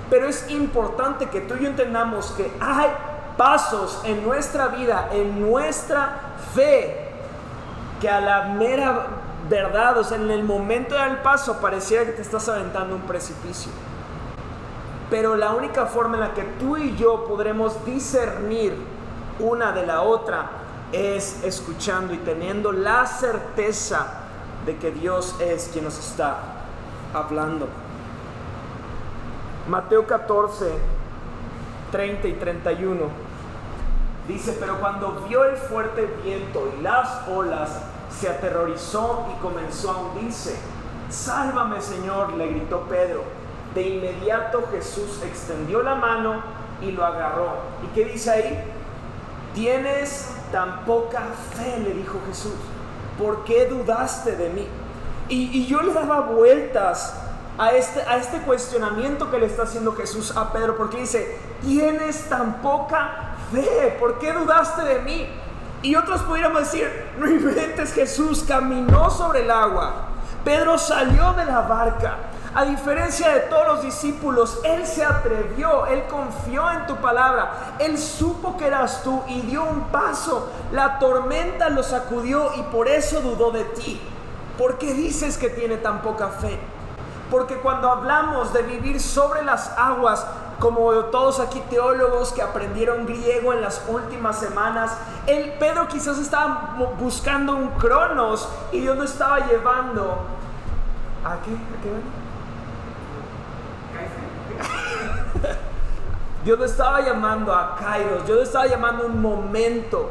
Pero 0.08 0.26
es 0.26 0.48
importante 0.50 1.26
que 1.26 1.40
tú 1.40 1.56
y 1.56 1.64
yo 1.64 1.68
entendamos 1.68 2.30
que 2.32 2.50
hay 2.60 2.88
pasos 3.36 4.00
en 4.04 4.24
nuestra 4.24 4.68
vida, 4.68 5.10
en 5.12 5.40
nuestra 5.40 6.36
fe, 6.54 7.10
que 8.00 8.08
a 8.08 8.20
la 8.20 8.44
mera 8.44 9.06
verdad, 9.50 9.98
o 9.98 10.04
sea, 10.04 10.16
en 10.16 10.30
el 10.30 10.44
momento 10.44 10.94
del 10.94 11.18
paso 11.18 11.58
pareciera 11.60 12.04
que 12.04 12.12
te 12.12 12.22
estás 12.22 12.48
aventando 12.48 12.94
un 12.94 13.02
precipicio. 13.02 13.72
Pero 15.10 15.36
la 15.36 15.52
única 15.52 15.86
forma 15.86 16.16
en 16.16 16.20
la 16.20 16.34
que 16.34 16.42
tú 16.42 16.76
y 16.76 16.94
yo 16.96 17.24
podremos 17.26 17.84
discernir 17.84 18.97
una 19.38 19.72
de 19.72 19.86
la 19.86 20.02
otra 20.02 20.50
es 20.92 21.42
escuchando 21.44 22.14
y 22.14 22.18
teniendo 22.18 22.72
la 22.72 23.06
certeza 23.06 24.06
de 24.64 24.76
que 24.76 24.90
Dios 24.90 25.36
es 25.40 25.70
quien 25.72 25.84
nos 25.84 25.98
está 25.98 26.36
hablando. 27.14 27.68
Mateo 29.68 30.06
14, 30.06 30.72
30 31.92 32.28
y 32.28 32.32
31 32.34 33.28
dice, 34.26 34.56
pero 34.58 34.78
cuando 34.78 35.24
vio 35.28 35.44
el 35.44 35.56
fuerte 35.56 36.06
viento 36.22 36.72
y 36.78 36.82
las 36.82 37.26
olas, 37.28 37.80
se 38.10 38.28
aterrorizó 38.28 39.26
y 39.34 39.40
comenzó 39.42 39.90
a 39.90 39.96
hundirse. 39.98 40.56
Sálvame 41.10 41.80
Señor, 41.80 42.34
le 42.34 42.48
gritó 42.48 42.80
Pedro. 42.88 43.22
De 43.74 43.82
inmediato 43.82 44.66
Jesús 44.70 45.22
extendió 45.22 45.82
la 45.82 45.94
mano 45.94 46.42
y 46.82 46.92
lo 46.92 47.04
agarró. 47.04 47.48
¿Y 47.84 47.94
qué 47.94 48.04
dice 48.04 48.30
ahí? 48.30 48.77
Tienes 49.58 50.24
tan 50.52 50.84
poca 50.84 51.20
fe, 51.56 51.80
le 51.80 51.92
dijo 51.92 52.20
Jesús. 52.28 52.54
¿Por 53.18 53.42
qué 53.42 53.66
dudaste 53.66 54.36
de 54.36 54.50
mí? 54.50 54.68
Y, 55.28 55.66
yo 55.66 55.82
le 55.82 55.92
daba 55.92 56.20
vueltas 56.20 57.12
a 57.58 57.72
este, 57.72 58.00
a 58.02 58.18
este 58.18 58.38
cuestionamiento 58.42 59.32
que 59.32 59.38
le 59.40 59.46
está 59.46 59.64
haciendo 59.64 59.94
Jesús 59.94 60.36
a 60.36 60.52
Pedro, 60.52 60.76
porque 60.76 60.98
dice, 60.98 61.40
tienes 61.60 62.28
tan 62.28 62.62
poca 62.62 63.34
fe, 63.50 63.96
¿por 63.98 64.20
qué 64.20 64.32
dudaste 64.32 64.82
de 64.82 65.00
mí? 65.00 65.26
Y 65.82 65.96
otros 65.96 66.22
pudiéramos 66.22 66.60
decir, 66.60 66.88
no 67.18 67.28
inventes, 67.28 67.92
Jesús 67.92 68.44
caminó 68.46 69.10
sobre 69.10 69.42
el 69.42 69.50
agua, 69.50 70.06
Pedro 70.44 70.78
salió 70.78 71.32
de 71.32 71.44
la 71.46 71.62
barca, 71.62 72.16
A 72.58 72.64
diferencia 72.64 73.28
de 73.34 73.40
todos 73.42 73.68
los 73.68 73.82
discípulos, 73.82 74.58
Él 74.64 74.84
se 74.84 75.04
atrevió, 75.04 75.86
Él 75.86 76.02
confió 76.10 76.68
en 76.72 76.88
tu 76.88 76.96
palabra, 76.96 77.76
Él 77.78 77.96
supo 77.96 78.56
que 78.56 78.66
eras 78.66 79.04
tú 79.04 79.22
y 79.28 79.42
dio 79.42 79.62
un 79.62 79.82
paso. 79.92 80.50
La 80.72 80.98
tormenta 80.98 81.68
lo 81.68 81.84
sacudió 81.84 82.50
y 82.56 82.62
por 82.62 82.88
eso 82.88 83.20
dudó 83.20 83.52
de 83.52 83.62
ti. 83.62 84.00
¿Por 84.58 84.76
qué 84.76 84.92
dices 84.92 85.38
que 85.38 85.50
tiene 85.50 85.76
tan 85.76 86.02
poca 86.02 86.30
fe? 86.30 86.58
Porque 87.30 87.58
cuando 87.58 87.92
hablamos 87.92 88.52
de 88.52 88.62
vivir 88.62 89.00
sobre 89.00 89.44
las 89.44 89.78
aguas, 89.78 90.26
como 90.58 90.92
todos 91.12 91.38
aquí 91.38 91.62
teólogos 91.70 92.32
que 92.32 92.42
aprendieron 92.42 93.06
griego 93.06 93.52
en 93.52 93.60
las 93.60 93.84
últimas 93.86 94.36
semanas, 94.36 94.98
el 95.28 95.52
Pedro 95.60 95.86
quizás 95.86 96.18
estaba 96.18 96.74
buscando 96.98 97.54
un 97.54 97.68
cronos 97.78 98.48
y 98.72 98.80
Dios 98.80 98.96
lo 98.96 99.04
estaba 99.04 99.46
llevando. 99.46 100.24
¿A 101.24 101.36
qué? 101.44 101.52
¿A 101.52 101.82
qué 101.84 102.17
Dios 106.44 106.58
lo 106.58 106.64
estaba 106.64 107.00
llamando 107.00 107.52
a 107.52 107.76
Kairos, 107.76 108.24
Dios 108.26 108.38
lo 108.38 108.42
estaba 108.42 108.66
llamando 108.66 109.06
un 109.06 109.20
momento. 109.20 110.10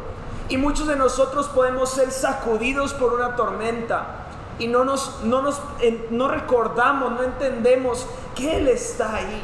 Y 0.50 0.58
muchos 0.58 0.88
de 0.88 0.96
nosotros 0.96 1.48
podemos 1.48 1.90
ser 1.90 2.12
sacudidos 2.12 2.94
por 2.94 3.14
una 3.14 3.36
tormenta 3.36 4.28
y 4.60 4.68
no 4.68 4.84
nos, 4.84 5.24
no 5.24 5.42
nos 5.42 5.62
no 6.10 6.28
recordamos, 6.28 7.12
no 7.12 7.24
entendemos 7.24 8.06
que 8.36 8.58
Él 8.58 8.68
está 8.70 9.16
ahí. 9.16 9.44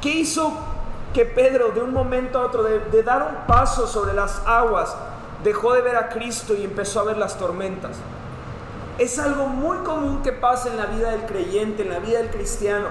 ¿Qué 0.00 0.10
hizo 0.10 0.52
que 1.12 1.24
Pedro 1.24 1.70
de 1.70 1.80
un 1.80 1.92
momento 1.92 2.38
a 2.38 2.46
otro, 2.46 2.62
de, 2.62 3.02
dar 3.02 3.22
un 3.22 3.46
paso 3.46 3.86
sobre 3.86 4.12
las 4.12 4.42
aguas, 4.46 4.94
dejó 5.42 5.72
de 5.72 5.82
ver 5.82 5.96
a 5.96 6.08
Cristo 6.08 6.54
y 6.54 6.64
empezó 6.64 7.00
a 7.00 7.04
ver 7.04 7.18
las 7.18 7.38
tormentas? 7.38 7.96
Es 8.98 9.18
algo 9.18 9.46
muy 9.46 9.78
común 9.78 10.22
que 10.22 10.32
pasa 10.32 10.70
en 10.70 10.78
la 10.78 10.86
vida 10.86 11.10
del 11.10 11.26
creyente, 11.26 11.82
en 11.82 11.90
la 11.90 11.98
vida 11.98 12.18
del 12.18 12.30
cristiano. 12.30 12.86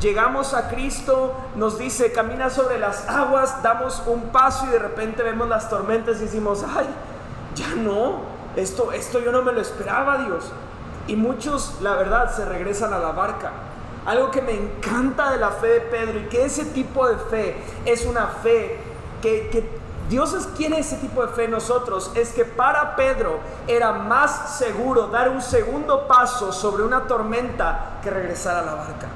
Llegamos 0.00 0.54
a 0.54 0.68
Cristo, 0.68 1.34
nos 1.56 1.76
dice, 1.76 2.12
camina 2.12 2.50
sobre 2.50 2.78
las 2.78 3.08
aguas, 3.08 3.62
damos 3.62 4.02
un 4.06 4.28
paso 4.28 4.66
y 4.66 4.70
de 4.70 4.78
repente 4.78 5.24
vemos 5.24 5.48
las 5.48 5.68
tormentas 5.68 6.18
y 6.18 6.20
decimos, 6.20 6.64
ay, 6.76 6.86
ya 7.56 7.74
no, 7.74 8.20
esto, 8.54 8.92
esto 8.92 9.18
yo 9.18 9.32
no 9.32 9.42
me 9.42 9.52
lo 9.52 9.60
esperaba, 9.60 10.18
Dios. 10.18 10.52
Y 11.08 11.16
muchos, 11.16 11.78
la 11.80 11.96
verdad, 11.96 12.32
se 12.34 12.44
regresan 12.44 12.92
a 12.92 12.98
la 12.98 13.10
barca. 13.10 13.50
Algo 14.06 14.30
que 14.30 14.40
me 14.40 14.52
encanta 14.52 15.32
de 15.32 15.38
la 15.38 15.50
fe 15.50 15.66
de 15.66 15.80
Pedro 15.80 16.20
y 16.20 16.28
que 16.28 16.44
ese 16.44 16.66
tipo 16.66 17.08
de 17.08 17.16
fe 17.16 17.56
es 17.84 18.06
una 18.06 18.26
fe 18.26 18.78
que, 19.20 19.78
Dios 20.08 20.48
quiere 20.56 20.78
ese 20.78 20.96
tipo 20.96 21.26
de 21.26 21.34
fe 21.34 21.44
en 21.44 21.50
nosotros, 21.50 22.12
es 22.14 22.30
que 22.30 22.46
para 22.46 22.96
Pedro 22.96 23.40
era 23.66 23.92
más 23.92 24.56
seguro 24.56 25.08
dar 25.08 25.28
un 25.28 25.42
segundo 25.42 26.06
paso 26.08 26.50
sobre 26.50 26.82
una 26.82 27.06
tormenta 27.06 27.98
que 28.02 28.08
regresar 28.08 28.56
a 28.56 28.62
la 28.62 28.74
barca. 28.74 29.08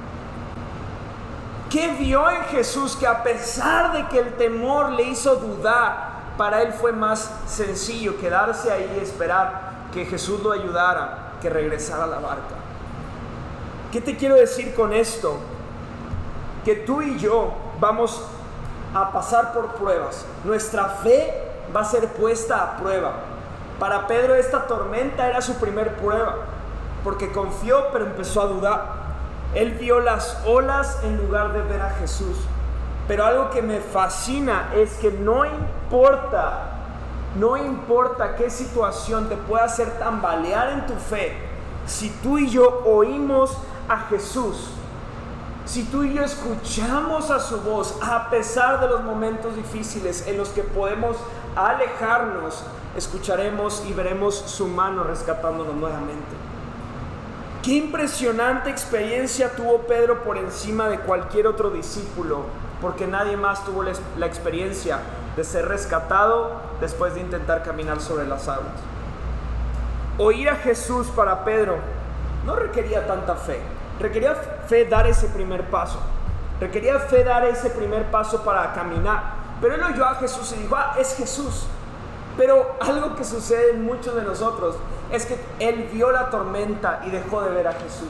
¿Qué 1.72 1.88
vio 1.98 2.28
en 2.28 2.42
Jesús 2.44 2.94
que 2.96 3.06
a 3.06 3.22
pesar 3.22 3.94
de 3.94 4.06
que 4.08 4.18
el 4.18 4.34
temor 4.34 4.92
le 4.92 5.04
hizo 5.04 5.36
dudar, 5.36 6.34
para 6.36 6.60
él 6.60 6.74
fue 6.74 6.92
más 6.92 7.30
sencillo 7.46 8.18
quedarse 8.20 8.70
ahí 8.70 8.94
y 8.94 9.02
esperar 9.02 9.72
que 9.90 10.04
Jesús 10.04 10.42
lo 10.42 10.52
ayudara 10.52 11.32
que 11.40 11.48
regresar 11.48 12.02
a 12.02 12.06
la 12.06 12.18
barca. 12.18 12.56
¿Qué 13.90 14.02
te 14.02 14.18
quiero 14.18 14.34
decir 14.34 14.74
con 14.74 14.92
esto? 14.92 15.38
Que 16.62 16.74
tú 16.74 17.00
y 17.00 17.18
yo 17.18 17.54
vamos 17.80 18.22
a 18.94 19.10
pasar 19.10 19.54
por 19.54 19.68
pruebas. 19.74 20.26
Nuestra 20.44 20.84
fe 21.02 21.32
va 21.74 21.80
a 21.80 21.84
ser 21.86 22.08
puesta 22.08 22.62
a 22.62 22.76
prueba. 22.76 23.14
Para 23.78 24.06
Pedro 24.06 24.34
esta 24.34 24.66
tormenta 24.66 25.26
era 25.26 25.40
su 25.40 25.54
primer 25.54 25.96
prueba, 25.96 26.36
porque 27.02 27.32
confió 27.32 27.86
pero 27.92 28.04
empezó 28.04 28.42
a 28.42 28.46
dudar. 28.46 29.01
Él 29.54 29.72
vio 29.72 30.00
las 30.00 30.38
olas 30.46 30.98
en 31.02 31.16
lugar 31.18 31.52
de 31.52 31.62
ver 31.62 31.82
a 31.82 31.90
Jesús. 31.90 32.36
Pero 33.08 33.24
algo 33.24 33.50
que 33.50 33.62
me 33.62 33.80
fascina 33.80 34.70
es 34.74 34.94
que 34.94 35.10
no 35.10 35.44
importa 35.44 36.72
no 37.34 37.56
importa 37.56 38.36
qué 38.36 38.50
situación 38.50 39.28
te 39.28 39.36
pueda 39.36 39.64
hacer 39.64 39.98
tambalear 39.98 40.70
en 40.70 40.86
tu 40.86 40.94
fe, 40.94 41.34
si 41.86 42.10
tú 42.22 42.38
y 42.38 42.48
yo 42.50 42.82
oímos 42.84 43.56
a 43.88 44.00
Jesús, 44.00 44.68
si 45.64 45.84
tú 45.84 46.02
y 46.02 46.14
yo 46.14 46.22
escuchamos 46.22 47.30
a 47.30 47.40
su 47.40 47.60
voz, 47.62 47.96
a 48.02 48.28
pesar 48.28 48.80
de 48.80 48.88
los 48.88 49.02
momentos 49.02 49.56
difíciles 49.56 50.26
en 50.26 50.36
los 50.36 50.50
que 50.50 50.62
podemos 50.62 51.16
alejarnos, 51.56 52.64
escucharemos 52.96 53.82
y 53.88 53.92
veremos 53.94 54.34
su 54.34 54.66
mano 54.68 55.04
rescatándonos 55.04 55.74
nuevamente. 55.74 56.51
Qué 57.62 57.74
impresionante 57.74 58.70
experiencia 58.70 59.54
tuvo 59.54 59.82
Pedro 59.82 60.24
por 60.24 60.36
encima 60.36 60.88
de 60.88 60.98
cualquier 60.98 61.46
otro 61.46 61.70
discípulo, 61.70 62.46
porque 62.80 63.06
nadie 63.06 63.36
más 63.36 63.64
tuvo 63.64 63.84
la, 63.84 64.26
experiencia 64.26 64.98
de 65.36 65.44
ser 65.44 65.68
rescatado 65.68 66.60
después 66.80 67.14
de 67.14 67.20
intentar 67.20 67.62
caminar 67.62 68.00
sobre 68.00 68.26
las 68.26 68.48
aguas. 68.48 68.74
Oír 70.18 70.50
a 70.50 70.56
Jesús 70.56 71.06
para 71.14 71.44
Pedro 71.44 71.76
no 72.44 72.56
requería 72.56 73.06
tanta 73.06 73.36
fe, 73.36 73.60
requería 74.00 74.34
fe 74.66 74.84
dar 74.86 75.06
ese 75.06 75.28
primer 75.28 75.70
paso, 75.70 76.00
requería 76.58 76.98
fe 76.98 77.22
dar 77.22 77.44
ese 77.44 77.70
primer 77.70 78.10
paso 78.10 78.42
para 78.42 78.72
caminar. 78.72 79.34
Pero 79.60 79.76
él 79.76 79.82
oyó 79.84 80.04
a 80.04 80.16
Jesús 80.16 80.52
y 80.58 80.62
dijo, 80.62 80.74
ah, 80.74 80.96
es 80.98 81.14
Jesús. 81.14 81.68
Pero 82.36 82.74
algo 82.80 83.14
que 83.14 83.22
sucede 83.22 83.70
en 83.70 83.84
muchos 83.84 84.16
de 84.16 84.22
nosotros 84.22 84.74
es 85.12 85.26
que 85.26 85.38
él 85.58 85.90
vio 85.92 86.10
la 86.10 86.30
tormenta 86.30 87.02
y 87.06 87.10
dejó 87.10 87.42
de 87.42 87.50
ver 87.50 87.68
a 87.68 87.72
Jesús. 87.74 88.08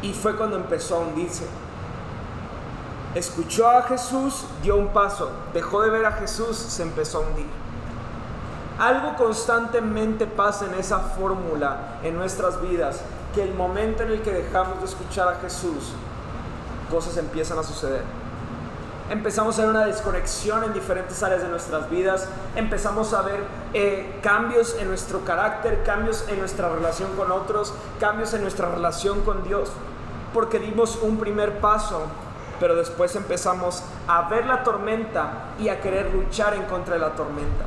Y 0.00 0.14
fue 0.14 0.36
cuando 0.36 0.56
empezó 0.56 0.96
a 0.96 1.00
hundirse. 1.00 1.46
Escuchó 3.14 3.68
a 3.68 3.82
Jesús, 3.82 4.46
dio 4.62 4.76
un 4.76 4.88
paso, 4.88 5.30
dejó 5.52 5.82
de 5.82 5.90
ver 5.90 6.06
a 6.06 6.12
Jesús, 6.12 6.56
se 6.56 6.82
empezó 6.82 7.18
a 7.18 7.28
hundir. 7.28 7.46
Algo 8.78 9.16
constantemente 9.16 10.26
pasa 10.26 10.64
en 10.64 10.74
esa 10.74 10.98
fórmula 10.98 11.98
en 12.02 12.16
nuestras 12.16 12.60
vidas, 12.62 13.02
que 13.34 13.42
el 13.42 13.54
momento 13.54 14.02
en 14.02 14.12
el 14.12 14.22
que 14.22 14.32
dejamos 14.32 14.78
de 14.78 14.86
escuchar 14.86 15.28
a 15.28 15.36
Jesús, 15.36 15.92
cosas 16.90 17.18
empiezan 17.18 17.58
a 17.58 17.62
suceder. 17.62 18.02
Empezamos 19.12 19.58
a 19.58 19.66
ver 19.66 19.70
una 19.72 19.84
desconexión 19.84 20.64
en 20.64 20.72
diferentes 20.72 21.22
áreas 21.22 21.42
de 21.42 21.48
nuestras 21.48 21.90
vidas, 21.90 22.26
empezamos 22.56 23.12
a 23.12 23.20
ver 23.20 23.40
eh, 23.74 24.18
cambios 24.22 24.74
en 24.80 24.88
nuestro 24.88 25.22
carácter, 25.22 25.82
cambios 25.84 26.24
en 26.30 26.38
nuestra 26.38 26.70
relación 26.70 27.10
con 27.14 27.30
otros, 27.30 27.74
cambios 28.00 28.32
en 28.32 28.40
nuestra 28.40 28.70
relación 28.70 29.20
con 29.20 29.44
Dios, 29.44 29.70
porque 30.32 30.58
dimos 30.58 30.98
un 31.02 31.18
primer 31.18 31.60
paso 31.60 32.06
pero 32.58 32.74
después 32.76 33.14
empezamos 33.16 33.82
a 34.06 34.28
ver 34.28 34.46
la 34.46 34.62
tormenta 34.62 35.48
y 35.58 35.68
a 35.68 35.80
querer 35.80 36.14
luchar 36.14 36.54
en 36.54 36.62
contra 36.62 36.94
de 36.94 37.00
la 37.00 37.10
tormenta. 37.10 37.64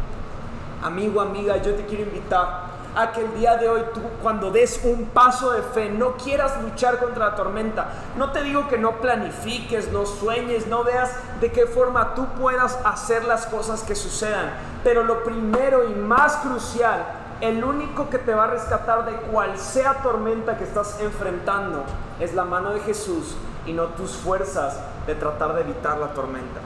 Amigo, 0.81 1.19
amiga, 1.19 1.57
yo 1.57 1.75
te 1.75 1.85
quiero 1.85 2.05
invitar 2.05 2.64
a 2.95 3.11
que 3.11 3.21
el 3.21 3.35
día 3.35 3.57
de 3.57 3.69
hoy 3.69 3.81
tú 3.93 4.01
cuando 4.21 4.51
des 4.51 4.81
un 4.83 5.05
paso 5.05 5.51
de 5.51 5.61
fe 5.61 5.89
no 5.89 6.15
quieras 6.17 6.61
luchar 6.61 6.97
contra 6.97 7.29
la 7.29 7.35
tormenta. 7.35 7.89
No 8.17 8.31
te 8.31 8.41
digo 8.43 8.67
que 8.67 8.77
no 8.77 9.01
planifiques, 9.01 9.91
no 9.91 10.05
sueñes, 10.05 10.67
no 10.67 10.83
veas 10.83 11.11
de 11.41 11.51
qué 11.51 11.65
forma 11.65 12.15
tú 12.15 12.25
puedas 12.39 12.79
hacer 12.85 13.25
las 13.25 13.45
cosas 13.47 13.83
que 13.83 13.95
sucedan. 13.95 14.53
Pero 14.83 15.03
lo 15.03 15.23
primero 15.23 15.89
y 15.89 15.93
más 15.93 16.37
crucial, 16.37 17.05
el 17.41 17.63
único 17.63 18.09
que 18.09 18.17
te 18.17 18.33
va 18.33 18.45
a 18.45 18.47
rescatar 18.47 19.05
de 19.05 19.13
cual 19.27 19.57
sea 19.57 19.95
tormenta 20.01 20.57
que 20.57 20.63
estás 20.63 20.99
enfrentando 21.01 21.83
es 22.19 22.33
la 22.33 22.45
mano 22.45 22.71
de 22.71 22.79
Jesús 22.79 23.35
y 23.65 23.73
no 23.73 23.87
tus 23.87 24.11
fuerzas 24.11 24.79
de 25.05 25.15
tratar 25.15 25.53
de 25.55 25.61
evitar 25.61 25.97
la 25.97 26.13
tormenta. 26.13 26.61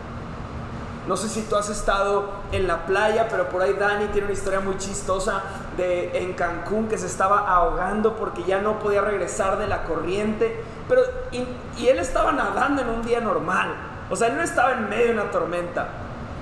No 1.10 1.18
sé 1.18 1.28
si 1.28 1.42
tú 1.42 1.56
has 1.56 1.68
estado 1.72 2.30
en 2.52 2.68
la 2.68 2.86
playa, 2.86 3.30
pero 3.32 3.50
por 3.50 3.64
ahí 3.64 3.74
Dani 3.74 4.10
tiene 4.10 4.26
una 4.26 4.34
historia 4.34 4.60
muy 4.60 4.78
chistosa 4.78 5.42
de 5.76 6.16
en 6.20 6.34
Cancún 6.34 6.88
que 6.88 7.00
se 7.00 7.08
estaba 7.08 7.52
ahogando 7.52 8.16
porque 8.16 8.44
ya 8.44 8.62
no 8.62 8.78
podía 8.78 9.02
regresar 9.02 9.58
de 9.58 9.66
la 9.66 9.86
corriente. 9.86 10.64
Pero, 10.88 11.02
y, 11.32 11.48
y 11.82 11.88
él 11.88 11.98
estaba 11.98 12.32
nadando 12.32 12.84
en 12.84 12.90
un 12.90 13.02
día 13.02 13.22
normal. 13.22 13.74
O 14.12 14.16
sea, 14.16 14.28
él 14.28 14.38
no 14.38 14.44
estaba 14.44 14.74
en 14.74 14.88
medio 14.88 15.08
de 15.08 15.14
una 15.14 15.32
tormenta. 15.32 15.88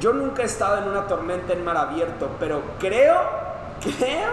Yo 0.01 0.11
nunca 0.11 0.41
he 0.41 0.45
estado 0.45 0.79
en 0.79 0.89
una 0.89 1.07
tormenta 1.07 1.53
en 1.53 1.63
mar 1.63 1.77
abierto, 1.77 2.29
pero 2.37 2.61
creo, 2.77 3.15
creo 3.81 4.31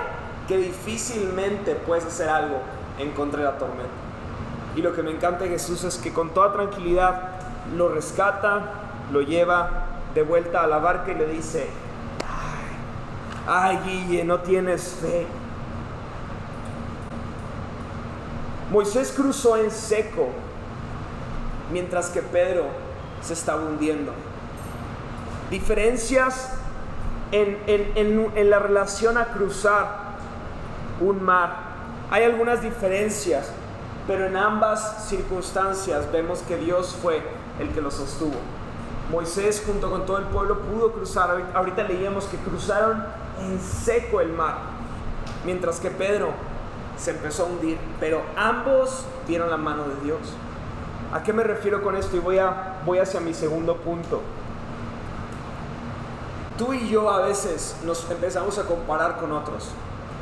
que 0.49 0.57
difícilmente 0.57 1.77
puedes 1.77 2.07
hacer 2.07 2.29
algo 2.29 2.59
en 2.99 3.13
contra 3.13 3.39
de 3.39 3.45
la 3.45 3.57
tormenta. 3.57 3.93
Y 4.75 4.83
lo 4.83 4.97
que 4.97 5.05
me 5.05 5.13
encanta 5.13 5.45
de 5.45 5.51
Jesús 5.51 5.85
es 5.85 5.97
que 5.97 6.13
con 6.13 6.31
toda 6.31 6.53
tranquilidad 6.53 7.29
lo 7.77 7.89
rescata, 7.89 8.63
lo 9.13 9.21
lleva 9.21 9.84
de 10.15 10.23
vuelta 10.23 10.63
a 10.63 10.67
la 10.67 10.79
barca 10.79 11.13
y 11.13 11.15
le 11.15 11.27
dice, 11.27 11.67
ay, 13.47 13.79
Guille, 13.85 14.25
no 14.25 14.41
tienes 14.41 14.97
fe. 15.01 15.27
Moisés 18.71 19.13
cruzó 19.15 19.57
en 19.57 19.71
seco 19.71 20.29
mientras 21.73 22.09
que 22.09 22.23
Pedro 22.23 22.67
se 23.23 23.33
estaba 23.33 23.63
hundiendo. 23.63 24.13
Diferencias 25.51 26.53
en, 27.33 27.59
en 27.67 28.51
la 28.51 28.59
relación 28.59 29.19
a 29.19 29.27
cruzar 29.27 30.15
un 31.01 31.23
mar. 31.23 31.75
Hay 32.11 32.23
algunas 32.23 32.63
diferencias 32.63 33.51
pero 34.07 34.27
en 34.27 34.37
ambas 34.37 35.07
circunstancias 35.09 36.11
vemos 36.13 36.41
que 36.41 36.57
Dios 36.57 36.95
fue 37.01 37.23
el 37.59 37.71
que 37.71 37.81
lo 37.81 37.91
sostuvo. 37.91 38.35
Moisés 39.11 39.63
junto 39.67 39.91
con 39.91 40.07
todo 40.07 40.19
el 40.19 40.25
pueblo 40.25 40.61
pudo 40.61 40.93
cruzar, 40.93 41.51
ahorita 41.55 41.85
leíamos 41.85 42.25
que 42.25 42.37
cruzaron 42.39 43.05
en 43.41 43.61
seco 43.61 44.21
el 44.21 44.33
mar, 44.33 44.59
mientras 45.45 45.79
que 45.79 45.91
Pedro 45.91 46.31
se 46.97 47.11
empezó 47.11 47.45
a 47.45 47.47
hundir, 47.47 47.79
pero 48.01 48.23
ambos 48.37 49.05
vieron 49.27 49.51
la 49.51 49.57
mano 49.57 49.85
de 49.85 50.05
Dios. 50.05 50.21
¿A 51.13 51.23
qué 51.23 51.33
me 51.33 51.45
refiero 51.45 51.83
con 51.83 51.97
esto? 51.97 52.17
Y 52.17 52.21
voy, 52.21 52.39
a, 52.39 52.81
voy 52.85 52.99
hacia 52.99 53.21
mi 53.21 53.35
segundo 53.35 53.77
punto. 53.77 54.21
Tú 56.59 56.73
y 56.73 56.89
yo 56.89 57.11
a 57.11 57.21
veces 57.21 57.77
nos 57.85 58.09
empezamos 58.11 58.59
a 58.59 58.65
comparar 58.65 59.19
con 59.19 59.33
otros. 59.33 59.71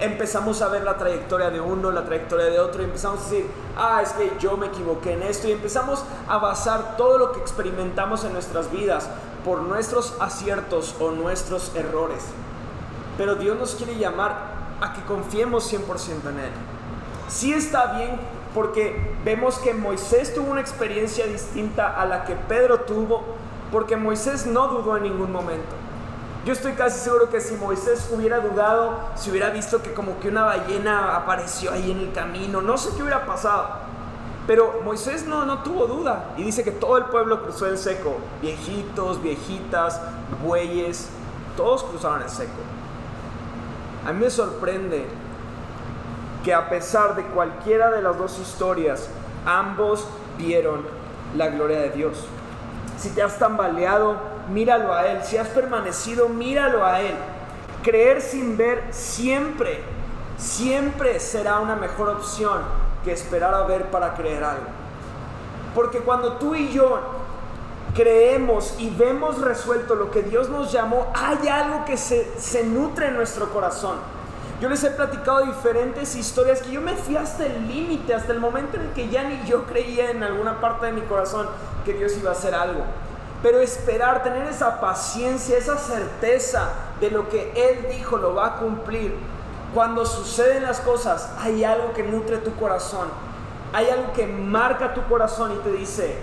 Empezamos 0.03 0.61
a 0.63 0.69
ver 0.69 0.83
la 0.83 0.99
trayectoria 0.99 1.51
de 1.51 1.61
uno, 1.61 1.93
la 1.93 2.05
trayectoria 2.05 2.47
de 2.47 2.59
otro 2.59 2.83
y 2.83 2.87
empezamos 2.87 3.21
a 3.21 3.23
decir, 3.23 3.47
ah, 3.77 4.01
es 4.03 4.11
que 4.15 4.33
yo 4.41 4.57
me 4.57 4.67
equivoqué 4.67 5.13
en 5.13 5.23
esto 5.23 5.47
y 5.47 5.53
empezamos 5.53 6.05
a 6.29 6.39
basar 6.39 6.97
todo 6.97 7.19
lo 7.19 7.31
que 7.31 7.39
experimentamos 7.39 8.25
en 8.25 8.33
nuestras 8.33 8.69
vidas 8.73 9.09
por 9.45 9.61
nuestros 9.61 10.17
aciertos 10.19 10.97
o 10.99 11.13
nuestros 11.13 11.71
errores. 11.77 12.25
Pero 13.17 13.37
Dios 13.37 13.57
nos 13.57 13.77
quiere 13.77 13.97
llamar 13.97 14.35
a 14.81 14.93
que 14.93 15.03
confiemos 15.03 15.73
100% 15.73 16.31
en 16.31 16.39
Él. 16.41 16.51
Sí 17.29 17.53
está 17.53 17.99
bien 17.99 18.19
porque 18.55 19.15
vemos 19.25 19.59
que 19.59 19.73
Moisés 19.73 20.35
tuvo 20.35 20.51
una 20.51 20.61
experiencia 20.61 21.29
distinta 21.29 22.01
a 22.01 22.05
la 22.07 22.25
que 22.25 22.35
Pedro 22.35 22.81
tuvo, 22.81 23.23
porque 23.71 23.97
Moisés 23.97 24.47
no 24.47 24.67
dudó 24.67 24.97
en 24.97 25.05
ningún 25.05 25.31
momento. 25.31 25.82
Yo 26.45 26.53
estoy 26.53 26.73
casi 26.73 26.99
seguro 26.99 27.31
que 27.31 27.41
si 27.41 27.55
Moisés 27.55 28.11
hubiera 28.13 28.41
dudado, 28.41 28.99
si 29.15 29.31
hubiera 29.31 29.51
visto 29.51 29.81
que 29.81 29.93
como 29.93 30.19
que 30.19 30.29
una 30.29 30.43
ballena 30.43 31.17
apareció 31.17 31.71
ahí 31.73 31.93
en 31.93 32.01
el 32.01 32.13
camino, 32.13 32.61
no 32.61 32.77
sé 32.77 32.91
qué 32.97 33.03
hubiera 33.03 33.27
pasado. 33.27 33.69
Pero 34.49 34.81
Moisés 34.85 35.25
no, 35.25 35.45
no 35.45 35.63
tuvo 35.63 35.87
duda 35.87 36.35
y 36.37 36.43
dice 36.43 36.65
que 36.65 36.73
todo 36.73 36.99
el 36.99 37.05
pueblo 37.05 37.45
cruzó 37.45 37.67
el 37.67 37.79
seco, 37.79 38.17
viejitos, 38.41 39.23
viejitas, 39.23 40.01
bueyes, 40.45 41.11
todos 41.57 41.85
cruzaron 41.85 42.23
el 42.23 42.29
seco. 42.29 42.51
A 44.05 44.13
mí 44.13 44.25
me 44.25 44.31
sorprende 44.31 45.07
que 46.43 46.53
a 46.53 46.69
pesar 46.69 47.15
de 47.15 47.23
cualquiera 47.23 47.93
de 47.93 48.03
las 48.03 48.19
dos 48.19 48.41
historias, 48.41 49.09
ambos 49.47 50.09
vieron 50.39 50.83
la 51.37 51.49
gloria 51.49 51.79
de 51.79 51.91
Dios. 51.91 52.25
Si 52.99 53.11
te 53.11 53.23
has 53.23 53.39
tambaleado, 53.39 54.32
míralo 54.53 54.95
a 54.95 55.07
Él. 55.07 55.23
Si 55.25 55.37
has 55.37 55.49
permanecido, 55.49 56.29
míralo 56.29 56.85
a 56.85 57.01
Él. 57.01 57.15
Creer 57.83 58.21
sin 58.21 58.57
ver 58.57 58.85
siempre, 58.91 59.83
siempre 60.37 61.19
será 61.19 61.61
una 61.61 61.77
mejor 61.77 62.11
opción 62.11 62.63
que 63.05 63.13
esperar 63.13 63.55
a 63.55 63.63
ver 63.63 63.91
para 63.91 64.15
creer 64.15 64.45
algo. 64.45 64.67
Porque 65.75 65.99
cuando 65.99 66.35
tú 66.35 66.55
y 66.55 66.71
yo 66.71 67.01
creemos 67.95 68.75
y 68.79 68.91
vemos 68.91 69.41
resuelto 69.41 69.95
lo 69.95 70.11
que 70.11 70.23
Dios 70.23 70.49
nos 70.49 70.73
llamó, 70.73 71.09
hay 71.15 71.49
algo 71.49 71.85
que 71.85 71.97
se, 71.97 72.39
se 72.39 72.65
nutre 72.65 73.09
en 73.09 73.15
nuestro 73.15 73.53
corazón. 73.53 73.97
Yo 74.61 74.69
les 74.69 74.85
he 74.85 74.91
platicado 74.91 75.45
diferentes 75.45 76.15
historias 76.15 76.63
que 76.63 76.71
yo 76.71 76.81
me 76.81 76.95
fui 76.95 77.17
hasta 77.17 77.45
el 77.45 77.67
límite, 77.67 78.15
hasta 78.15 78.33
el 78.33 78.39
momento 78.39 78.77
en 78.77 78.85
el 78.85 78.93
que 78.93 79.09
ya 79.09 79.25
ni 79.25 79.45
yo 79.45 79.65
creía 79.67 80.13
en 80.13 80.23
alguna 80.23 80.61
parte 80.61 80.87
de 80.87 80.93
mi 80.93 81.01
corazón 81.01 81.49
que 81.85 81.95
Dios 81.95 82.17
iba 82.17 82.31
a 82.31 82.35
hacer 82.35 82.55
algo. 82.55 82.85
Pero 83.43 83.61
esperar, 83.61 84.23
tener 84.23 84.47
esa 84.47 84.81
paciencia, 84.81 85.59
esa 85.59 85.77
certeza 85.77 86.69
de 87.01 87.11
lo 87.11 87.29
que 87.29 87.53
Él 87.57 87.89
dijo 87.91 88.17
lo 88.17 88.35
va 88.35 88.47
a 88.47 88.57
cumplir. 88.57 89.17
Cuando 89.75 90.07
suceden 90.07 90.63
las 90.63 90.81
cosas, 90.81 91.31
hay 91.39 91.65
algo 91.65 91.93
que 91.93 92.05
nutre 92.05 92.39
tu 92.39 92.55
corazón. 92.55 93.09
Hay 93.73 93.89
algo 93.89 94.13
que 94.13 94.27
marca 94.27 94.95
tu 94.95 95.03
corazón 95.05 95.53
y 95.53 95.57
te 95.57 95.73
dice, 95.73 96.19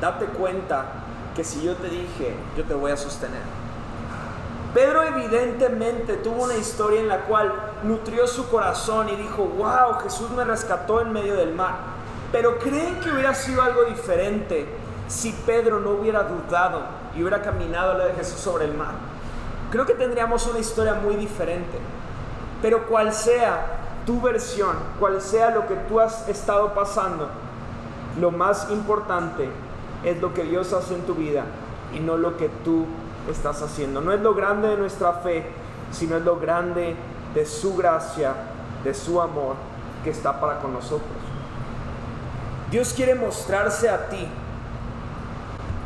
date 0.00 0.24
cuenta 0.26 0.86
que 1.36 1.44
si 1.44 1.62
yo 1.62 1.74
te 1.76 1.88
dije, 1.88 2.34
yo 2.56 2.64
te 2.64 2.74
voy 2.74 2.90
a 2.90 2.96
sostener. 2.96 3.42
Pedro 4.72 5.02
evidentemente 5.02 6.14
tuvo 6.14 6.44
una 6.44 6.56
historia 6.56 7.00
en 7.00 7.08
la 7.08 7.20
cual 7.20 7.52
nutrió 7.84 8.26
su 8.26 8.48
corazón 8.48 9.08
y 9.08 9.16
dijo, 9.16 9.44
wow, 9.44 10.00
Jesús 10.02 10.30
me 10.30 10.44
rescató 10.44 11.00
en 11.00 11.12
medio 11.12 11.36
del 11.36 11.54
mar. 11.54 11.76
Pero 12.32 12.58
creen 12.58 12.98
que 12.98 13.12
hubiera 13.12 13.34
sido 13.34 13.62
algo 13.62 13.84
diferente 13.84 14.66
si 15.08 15.32
Pedro 15.32 15.80
no 15.80 15.90
hubiera 15.90 16.22
dudado 16.24 16.82
y 17.14 17.20
hubiera 17.20 17.42
caminado 17.42 17.92
a 17.92 17.98
la 17.98 18.06
de 18.06 18.14
Jesús 18.14 18.40
sobre 18.40 18.64
el 18.64 18.74
mar. 18.74 18.94
Creo 19.70 19.86
que 19.86 19.94
tendríamos 19.94 20.46
una 20.46 20.58
historia 20.58 20.94
muy 20.94 21.16
diferente. 21.16 21.78
Pero 22.62 22.86
cual 22.86 23.12
sea 23.12 23.66
tu 24.06 24.20
versión, 24.20 24.76
cual 24.98 25.20
sea 25.20 25.50
lo 25.50 25.66
que 25.66 25.74
tú 25.74 26.00
has 26.00 26.28
estado 26.28 26.74
pasando, 26.74 27.28
lo 28.20 28.30
más 28.30 28.70
importante 28.70 29.48
es 30.04 30.20
lo 30.20 30.32
que 30.32 30.44
Dios 30.44 30.72
hace 30.72 30.94
en 30.94 31.02
tu 31.02 31.14
vida 31.14 31.44
y 31.92 32.00
no 32.00 32.16
lo 32.16 32.36
que 32.36 32.48
tú 32.64 32.86
estás 33.30 33.62
haciendo. 33.62 34.00
No 34.00 34.12
es 34.12 34.20
lo 34.20 34.34
grande 34.34 34.68
de 34.68 34.76
nuestra 34.76 35.12
fe, 35.14 35.44
sino 35.90 36.16
es 36.16 36.24
lo 36.24 36.38
grande 36.38 36.96
de 37.34 37.46
su 37.46 37.76
gracia, 37.76 38.32
de 38.84 38.94
su 38.94 39.20
amor 39.20 39.56
que 40.02 40.10
está 40.10 40.40
para 40.40 40.60
con 40.60 40.72
nosotros. 40.72 41.10
Dios 42.70 42.92
quiere 42.94 43.14
mostrarse 43.14 43.88
a 43.88 44.08
ti 44.08 44.28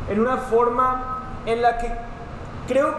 en 0.09 0.19
una 0.19 0.37
forma 0.37 1.19
en 1.45 1.61
la 1.61 1.77
que 1.77 1.91
creo, 2.67 2.93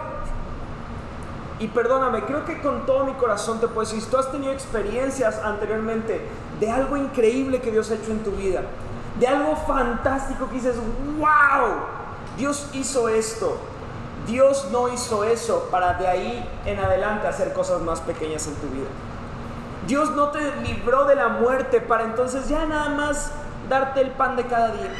y 1.59 1.67
perdóname, 1.67 2.23
creo 2.23 2.43
que 2.45 2.61
con 2.61 2.85
todo 2.85 3.05
mi 3.05 3.13
corazón 3.13 3.59
te 3.59 3.67
puedo 3.67 3.87
decir, 3.87 4.03
tú 4.09 4.17
has 4.17 4.31
tenido 4.31 4.51
experiencias 4.51 5.39
anteriormente 5.43 6.27
de 6.59 6.71
algo 6.71 6.97
increíble 6.97 7.61
que 7.61 7.71
Dios 7.71 7.91
ha 7.91 7.95
hecho 7.95 8.11
en 8.11 8.23
tu 8.23 8.31
vida, 8.31 8.63
de 9.19 9.27
algo 9.27 9.55
fantástico 9.55 10.47
que 10.49 10.55
dices, 10.55 10.75
wow, 11.19 11.69
Dios 12.37 12.69
hizo 12.73 13.09
esto. 13.09 13.57
Dios 14.27 14.67
no 14.71 14.87
hizo 14.93 15.23
eso 15.23 15.67
para 15.71 15.95
de 15.95 16.07
ahí 16.07 16.49
en 16.65 16.79
adelante 16.79 17.27
hacer 17.27 17.53
cosas 17.53 17.81
más 17.81 18.01
pequeñas 18.01 18.45
en 18.47 18.55
tu 18.55 18.67
vida. 18.67 18.87
Dios 19.87 20.11
no 20.11 20.29
te 20.29 20.39
libró 20.57 21.05
de 21.05 21.15
la 21.15 21.27
muerte 21.27 21.81
para 21.81 22.03
entonces 22.03 22.47
ya 22.47 22.65
nada 22.65 22.89
más 22.89 23.31
darte 23.67 24.01
el 24.01 24.11
pan 24.11 24.35
de 24.35 24.45
cada 24.45 24.67
día. 24.69 24.91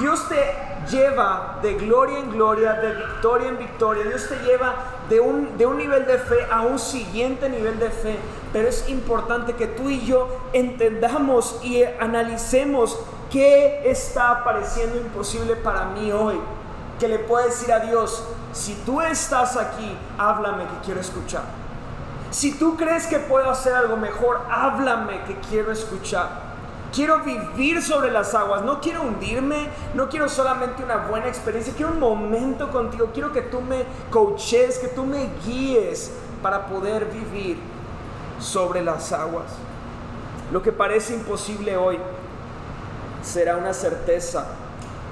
Dios 0.00 0.28
te 0.28 0.65
lleva 0.90 1.58
de 1.62 1.74
gloria 1.74 2.18
en 2.18 2.30
gloria, 2.30 2.74
de 2.74 2.94
victoria 2.94 3.48
en 3.48 3.58
victoria. 3.58 4.04
Dios 4.04 4.28
te 4.28 4.36
lleva 4.44 4.74
de 5.08 5.20
un, 5.20 5.56
de 5.56 5.66
un 5.66 5.78
nivel 5.78 6.06
de 6.06 6.18
fe 6.18 6.46
a 6.50 6.62
un 6.62 6.78
siguiente 6.78 7.48
nivel 7.48 7.78
de 7.78 7.90
fe. 7.90 8.18
Pero 8.52 8.68
es 8.68 8.88
importante 8.88 9.54
que 9.54 9.66
tú 9.66 9.90
y 9.90 10.04
yo 10.04 10.28
entendamos 10.52 11.58
y 11.62 11.82
analicemos 11.84 12.98
qué 13.30 13.82
está 13.90 14.44
pareciendo 14.44 14.96
imposible 14.96 15.56
para 15.56 15.86
mí 15.86 16.12
hoy. 16.12 16.40
Que 16.98 17.08
le 17.08 17.18
pueda 17.18 17.46
decir 17.46 17.72
a 17.72 17.80
Dios, 17.80 18.24
si 18.52 18.74
tú 18.86 19.02
estás 19.02 19.56
aquí, 19.56 19.96
háblame 20.16 20.64
que 20.64 20.86
quiero 20.86 21.00
escuchar. 21.00 21.42
Si 22.30 22.58
tú 22.58 22.76
crees 22.76 23.06
que 23.06 23.18
puedo 23.18 23.50
hacer 23.50 23.74
algo 23.74 23.96
mejor, 23.96 24.40
háblame 24.50 25.22
que 25.24 25.36
quiero 25.48 25.72
escuchar. 25.72 26.45
Quiero 26.96 27.20
vivir 27.20 27.82
sobre 27.82 28.10
las 28.10 28.34
aguas, 28.34 28.62
no 28.62 28.80
quiero 28.80 29.02
hundirme, 29.02 29.68
no 29.92 30.08
quiero 30.08 30.30
solamente 30.30 30.82
una 30.82 30.96
buena 30.96 31.28
experiencia, 31.28 31.74
quiero 31.76 31.92
un 31.92 32.00
momento 32.00 32.70
contigo, 32.70 33.10
quiero 33.12 33.34
que 33.34 33.42
tú 33.42 33.60
me 33.60 33.84
coaches, 34.10 34.78
que 34.78 34.88
tú 34.88 35.04
me 35.04 35.28
guíes 35.44 36.10
para 36.42 36.68
poder 36.68 37.04
vivir 37.10 37.58
sobre 38.40 38.82
las 38.82 39.12
aguas. 39.12 39.44
Lo 40.50 40.62
que 40.62 40.72
parece 40.72 41.12
imposible 41.12 41.76
hoy 41.76 41.98
será 43.22 43.58
una 43.58 43.74
certeza 43.74 44.46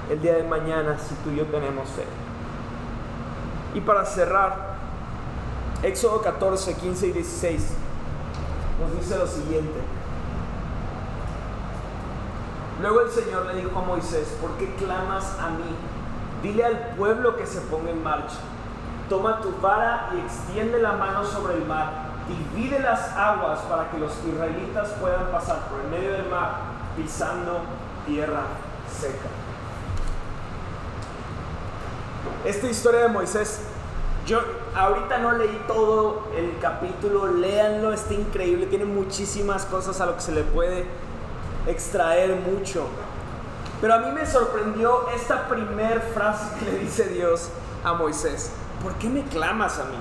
el 0.09 0.19
día 0.23 0.33
de 0.33 0.43
mañana 0.43 0.97
si 0.97 1.13
tú 1.23 1.29
y 1.29 1.35
yo 1.35 1.45
tenemos 1.45 1.87
fe. 1.89 2.05
Y 3.75 3.81
para 3.81 4.05
cerrar, 4.05 4.73
Éxodo 5.83 6.19
14, 6.23 6.73
15 6.73 7.05
y 7.05 7.11
16 7.11 7.61
nos 8.81 8.99
dice 8.99 9.19
lo 9.19 9.27
siguiente. 9.27 9.94
Luego 12.81 13.01
el 13.01 13.09
Señor 13.09 13.45
le 13.45 13.55
dijo 13.55 13.79
a 13.79 13.83
Moisés, 13.83 14.37
¿por 14.41 14.51
qué 14.57 14.73
clamas 14.75 15.37
a 15.39 15.49
mí? 15.49 15.75
Dile 16.43 16.65
al 16.65 16.77
pueblo 16.97 17.37
que 17.37 17.45
se 17.45 17.61
ponga 17.61 17.91
en 17.91 18.03
marcha. 18.03 18.37
Toma 19.09 19.39
tu 19.41 19.51
vara 19.61 20.09
y 20.15 20.19
extiende 20.19 20.79
la 20.81 20.93
mano 20.93 21.23
sobre 21.23 21.55
el 21.55 21.65
mar. 21.65 22.05
Divide 22.27 22.79
las 22.79 23.15
aguas 23.15 23.59
para 23.61 23.89
que 23.91 23.97
los 23.97 24.11
israelitas 24.25 24.89
puedan 24.99 25.27
pasar 25.31 25.59
por 25.69 25.79
el 25.79 25.87
medio 25.87 26.11
del 26.11 26.27
mar 26.27 26.75
pisando 26.95 27.61
tierra 28.05 28.43
seca. 28.91 29.29
Esta 32.43 32.67
historia 32.67 33.01
de 33.01 33.07
Moisés, 33.09 33.61
yo 34.25 34.39
ahorita 34.75 35.17
no 35.19 35.33
leí 35.33 35.63
todo 35.67 36.27
el 36.35 36.57
capítulo, 36.59 37.27
léanlo, 37.27 37.93
está 37.93 38.13
increíble, 38.13 38.65
tiene 38.67 38.85
muchísimas 38.85 39.65
cosas 39.65 40.01
a 40.01 40.05
lo 40.05 40.15
que 40.15 40.21
se 40.21 40.31
le 40.31 40.43
puede 40.43 40.85
extraer 41.67 42.35
mucho. 42.35 42.87
Pero 43.81 43.93
a 43.93 43.97
mí 43.99 44.11
me 44.11 44.25
sorprendió 44.25 45.09
esta 45.09 45.47
primer 45.47 46.01
frase 46.13 46.45
que 46.59 46.65
le 46.71 46.79
dice 46.79 47.07
Dios 47.09 47.49
a 47.83 47.93
Moisés. 47.93 48.51
¿Por 48.81 48.93
qué 48.95 49.09
me 49.09 49.23
clamas 49.23 49.79
a 49.79 49.85
mí? 49.85 49.97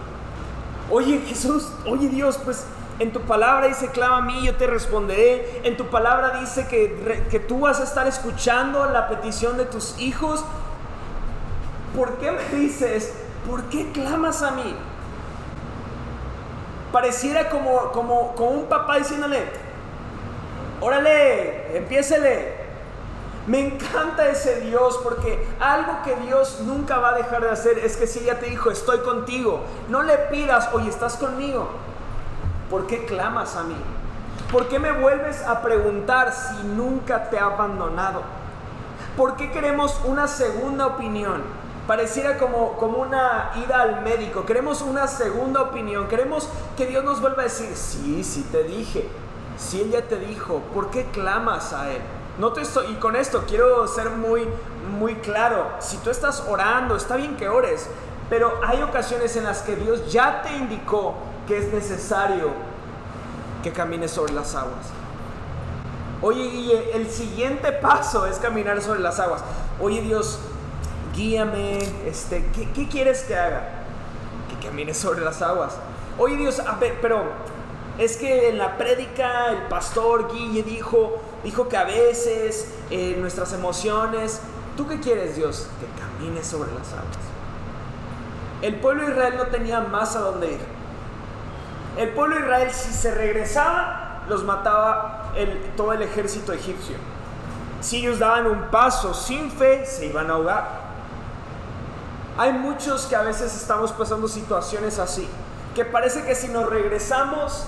Oye 0.91 1.21
Jesús, 1.27 1.69
oye 1.87 2.09
Dios, 2.09 2.39
pues 2.45 2.67
En 3.01 3.13
tu 3.13 3.21
palabra 3.23 3.67
dice, 3.67 3.89
clama 3.89 4.19
a 4.19 4.23
mí, 4.23 4.47
yo 4.47 4.55
te 4.55 4.69
responderé. 4.69 5.63
En 5.65 5.77
tu 5.77 5.87
palabra 5.87 6.39
dice 6.41 6.69
que, 6.69 7.27
que 7.29 7.41
tú 7.41 7.61
vas 7.61 7.81
a 7.81 7.83
estar 7.83 8.07
escuchando 8.07 8.85
la 8.87 9.09
petición 9.09 9.57
de 9.57 9.65
tus 9.65 9.99
hijos. 9.99 10.45
¿Por 11.97 12.19
qué 12.19 12.31
me 12.31 12.45
dices, 12.57 13.13
por 13.49 13.65
qué 13.65 13.91
clamas 13.91 14.43
a 14.43 14.53
mí? 14.53 14.77
Pareciera 16.93 17.51
como, 17.51 17.91
como, 17.91 18.35
como 18.37 18.51
un 18.51 18.67
papá 18.67 18.99
diciéndole, 18.99 19.51
órale, 20.85 21.77
empiésele. 21.79 22.65
Me 23.47 23.61
encanta 23.61 24.29
ese 24.29 24.61
Dios 24.61 25.01
porque 25.03 25.47
algo 25.61 25.99
que 26.03 26.17
Dios 26.17 26.61
nunca 26.61 26.99
va 26.99 27.11
a 27.11 27.15
dejar 27.15 27.43
de 27.43 27.51
hacer 27.51 27.79
es 27.79 27.97
que 27.97 28.07
si 28.07 28.21
ella 28.21 28.39
te 28.39 28.47
dijo, 28.47 28.71
estoy 28.71 28.99
contigo, 29.01 29.61
no 29.89 30.03
le 30.03 30.17
pidas, 30.31 30.71
oye, 30.73 30.89
estás 30.89 31.17
conmigo. 31.17 31.69
¿Por 32.71 32.87
qué 32.87 33.05
clamas 33.05 33.57
a 33.57 33.65
mí? 33.65 33.77
¿Por 34.51 34.69
qué 34.69 34.79
me 34.79 34.93
vuelves 34.93 35.43
a 35.43 35.63
preguntar 35.63 36.33
si 36.33 36.67
nunca 36.67 37.29
te 37.29 37.39
ha 37.39 37.47
abandonado? 37.47 38.23
¿Por 39.17 39.37
qué 39.37 39.51
queremos 39.51 40.01
una 40.05 40.27
segunda 40.27 40.87
opinión? 40.87 41.43
Pareciera 41.87 42.39
como, 42.39 42.73
como 42.77 42.99
una 42.99 43.53
ida 43.65 43.83
al 43.83 44.03
médico. 44.03 44.47
Queremos 44.47 44.81
una 44.81 45.07
segunda 45.07 45.61
opinión. 45.61 46.09
Queremos 46.09 46.49
que 46.77 46.87
Dios 46.87 47.05
nos 47.05 47.21
vuelva 47.21 47.43
a 47.43 47.45
decir, 47.45 47.75
sí, 47.77 48.25
sí 48.25 48.47
te 48.51 48.65
dije. 48.65 49.09
Si 49.57 49.81
ella 49.81 50.09
te 50.09 50.19
dijo, 50.19 50.61
¿por 50.75 50.91
qué 50.91 51.07
clamas 51.07 51.73
a 51.73 51.91
Él? 51.91 52.03
No 52.39 52.53
te 52.53 52.63
estoy, 52.63 52.93
y 52.93 52.95
con 52.97 53.15
esto 53.15 53.45
quiero 53.47 53.87
ser 53.87 54.11
muy, 54.11 54.49
muy 54.99 55.15
claro. 55.17 55.69
Si 55.79 55.97
tú 55.99 56.11
estás 56.11 56.45
orando, 56.49 56.97
está 56.97 57.17
bien 57.17 57.37
que 57.37 57.49
ores, 57.49 57.89
pero 58.29 58.61
hay 58.67 58.83
ocasiones 58.83 59.37
en 59.37 59.45
las 59.45 59.63
que 59.63 59.77
Dios 59.77 60.13
ya 60.13 60.43
te 60.43 60.57
indicó 60.57 61.15
que 61.47 61.59
es 61.59 61.73
necesario 61.73 62.51
que 63.63 63.73
camines 63.73 64.11
sobre 64.11 64.33
las 64.33 64.55
aguas. 64.55 64.87
Oye, 66.23 66.43
y 66.43 66.73
el 66.95 67.09
siguiente 67.11 67.71
paso 67.71 68.27
es 68.27 68.39
caminar 68.39 68.81
sobre 68.83 69.01
las 69.01 69.21
aguas. 69.21 69.45
Oye, 69.81 70.01
Dios, 70.01 70.39
guíame, 71.15 71.79
este, 72.07 72.47
¿qué, 72.55 72.71
¿qué, 72.73 72.89
quieres 72.89 73.23
que 73.23 73.37
haga? 73.37 73.69
Que 74.49 74.67
camine 74.67 74.95
sobre 74.95 75.21
las 75.21 75.43
aguas. 75.43 75.77
Oye, 76.19 76.37
Dios, 76.37 76.61
a 76.61 76.77
ver, 76.77 76.99
pero 77.01 77.25
es 77.99 78.17
que 78.17 78.49
en 78.49 78.59
la 78.59 78.77
prédica 78.77 79.51
el 79.53 79.63
pastor 79.69 80.33
Guille 80.33 80.63
dijo, 80.63 81.21
dijo 81.45 81.69
que 81.69 81.77
a 81.77 81.85
veces 81.85 82.75
eh, 82.91 83.17
nuestras 83.19 83.53
emociones, 83.53 84.41
¿tú 84.77 84.89
qué 84.89 84.99
quieres 84.99 85.37
Dios? 85.37 85.69
Que 85.79 85.87
camine 86.01 86.43
sobre 86.43 86.73
las 86.73 86.93
aguas. 86.93 87.19
El 88.63 88.81
pueblo 88.81 89.05
de 89.05 89.13
Israel 89.13 89.35
no 89.37 89.47
tenía 89.47 89.81
más 89.81 90.17
a 90.17 90.21
dónde 90.21 90.53
ir. 90.53 90.61
El 91.97 92.09
pueblo 92.11 92.37
de 92.37 92.43
Israel 92.43 92.71
si 92.73 92.93
se 92.93 93.15
regresaba, 93.15 94.25
los 94.29 94.43
mataba 94.43 95.33
todo 95.77 95.93
el 95.93 96.03
ejército 96.03 96.53
egipcio. 96.53 96.97
Si 97.81 97.99
ellos 97.99 98.19
daban 98.19 98.47
un 98.47 98.71
paso 98.71 99.15
sin 99.15 99.51
fe, 99.51 99.85
se 99.87 100.07
iban 100.07 100.31
a 100.31 100.35
ahogar. 100.35 100.85
Hay 102.39 102.53
muchos 102.55 103.07
que 103.07 103.15
a 103.15 103.23
veces 103.23 103.55
estamos 103.55 103.93
pasando 103.93 104.27
situaciones 104.27 104.99
así, 104.99 105.29
que 105.75 105.85
parece 105.85 106.25
que 106.25 106.35
si 106.35 106.49
nos 106.49 106.69
regresamos 106.69 107.67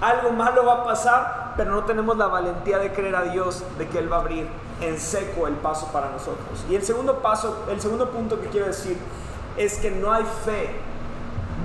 algo 0.00 0.30
malo 0.30 0.64
va 0.64 0.74
a 0.74 0.84
pasar, 0.84 1.54
pero 1.56 1.72
no 1.72 1.84
tenemos 1.84 2.16
la 2.16 2.26
valentía 2.26 2.78
de 2.78 2.92
creer 2.92 3.16
a 3.16 3.22
Dios 3.22 3.64
de 3.78 3.88
que 3.88 3.98
Él 3.98 4.12
va 4.12 4.18
a 4.18 4.20
abrir 4.20 4.48
en 4.80 4.98
seco 4.98 5.46
el 5.48 5.54
paso 5.54 5.88
para 5.92 6.10
nosotros. 6.10 6.64
Y 6.70 6.76
el 6.76 6.82
segundo 6.82 7.18
paso, 7.18 7.64
el 7.68 7.80
segundo 7.80 8.10
punto 8.10 8.40
que 8.40 8.46
quiero 8.46 8.66
decir 8.66 8.96
es 9.56 9.78
que 9.78 9.90
no 9.90 10.12
hay 10.12 10.24
fe, 10.44 10.70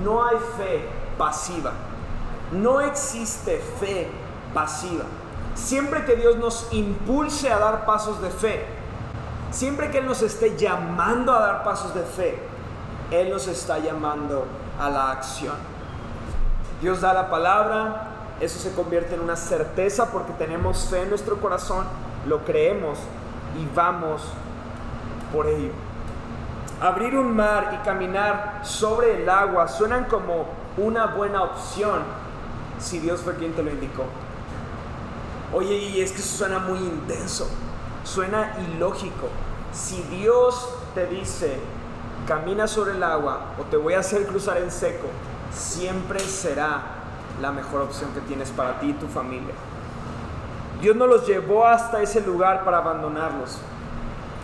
no 0.02 0.24
hay 0.24 0.36
fe 0.56 0.88
pasiva. 1.16 1.72
No 2.52 2.80
existe 2.80 3.62
fe 3.80 4.08
pasiva. 4.52 5.04
Siempre 5.54 6.04
que 6.04 6.16
Dios 6.16 6.36
nos 6.36 6.72
impulse 6.72 7.52
a 7.52 7.58
dar 7.58 7.86
pasos 7.86 8.20
de 8.20 8.30
fe, 8.30 8.66
siempre 9.52 9.90
que 9.90 9.98
Él 9.98 10.06
nos 10.06 10.22
esté 10.22 10.56
llamando 10.56 11.32
a 11.32 11.38
dar 11.38 11.64
pasos 11.64 11.94
de 11.94 12.02
fe, 12.02 12.42
Él 13.12 13.30
nos 13.30 13.46
está 13.46 13.78
llamando 13.78 14.46
a 14.80 14.90
la 14.90 15.12
acción. 15.12 15.54
Dios 16.80 17.00
da 17.00 17.14
la 17.14 17.30
palabra, 17.30 18.13
eso 18.40 18.58
se 18.58 18.72
convierte 18.72 19.14
en 19.14 19.20
una 19.20 19.36
certeza 19.36 20.10
porque 20.10 20.32
tenemos 20.32 20.88
fe 20.88 21.02
en 21.02 21.10
nuestro 21.10 21.40
corazón, 21.40 21.86
lo 22.26 22.44
creemos 22.44 22.98
y 23.58 23.74
vamos 23.74 24.22
por 25.32 25.46
ello. 25.46 25.72
Abrir 26.80 27.16
un 27.16 27.34
mar 27.34 27.78
y 27.80 27.84
caminar 27.84 28.60
sobre 28.62 29.22
el 29.22 29.28
agua 29.28 29.68
suenan 29.68 30.04
como 30.04 30.46
una 30.76 31.06
buena 31.06 31.42
opción 31.42 32.00
si 32.78 32.98
Dios 32.98 33.20
fue 33.20 33.36
quien 33.36 33.52
te 33.52 33.62
lo 33.62 33.70
indicó. 33.70 34.04
Oye, 35.52 35.76
y 35.76 36.00
es 36.00 36.10
que 36.10 36.18
eso 36.18 36.38
suena 36.38 36.58
muy 36.58 36.78
intenso, 36.78 37.48
suena 38.02 38.56
ilógico. 38.58 39.28
Si 39.72 40.02
Dios 40.02 40.68
te 40.94 41.06
dice, 41.06 41.58
camina 42.26 42.66
sobre 42.66 42.92
el 42.92 43.02
agua 43.02 43.54
o 43.60 43.62
te 43.64 43.76
voy 43.76 43.94
a 43.94 44.00
hacer 44.00 44.26
cruzar 44.26 44.58
en 44.58 44.70
seco, 44.70 45.06
siempre 45.52 46.18
será 46.20 46.93
la 47.40 47.52
mejor 47.52 47.82
opción 47.82 48.10
que 48.12 48.20
tienes 48.20 48.50
para 48.50 48.80
ti 48.80 48.90
y 48.90 48.92
tu 48.94 49.06
familia. 49.06 49.54
Dios 50.80 50.96
no 50.96 51.06
los 51.06 51.26
llevó 51.26 51.66
hasta 51.66 52.02
ese 52.02 52.20
lugar 52.20 52.64
para 52.64 52.78
abandonarlos. 52.78 53.58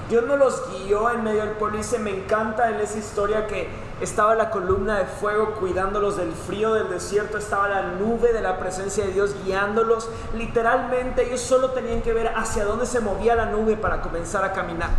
Dios 0.09 0.25
no 0.27 0.37
los 0.37 0.63
guió 0.71 1.09
en 1.11 1.23
medio 1.23 1.43
del 1.43 1.53
pueblo 1.53 1.81
se 1.85 2.01
me 2.01 2.11
encanta 2.11 2.69
en 2.71 2.81
esa 2.81 2.99
historia 2.99 3.47
que 3.47 3.69
estaba 4.01 4.35
la 4.35 4.51
columna 4.51 4.99
de 4.99 5.05
fuego 5.05 5.53
cuidándolos 5.53 6.17
del 6.17 6.33
frío 6.33 6.75
del 6.75 6.89
desierto, 6.89 7.39
estaba 7.39 7.69
la 7.69 7.83
nube 7.83 8.33
de 8.33 8.41
la 8.41 8.59
presencia 8.59 9.05
de 9.05 9.13
Dios 9.13 9.37
guiándolos. 9.45 10.09
Literalmente 10.35 11.27
ellos 11.27 11.41
solo 11.41 11.71
tenían 11.71 12.03
que 12.03 12.13
ver 12.13 12.33
hacia 12.35 12.65
dónde 12.65 12.87
se 12.87 12.99
movía 12.99 13.37
la 13.37 13.47
nube 13.47 13.77
para 13.77 14.01
comenzar 14.01 14.43
a 14.43 14.53
caminar. 14.53 14.91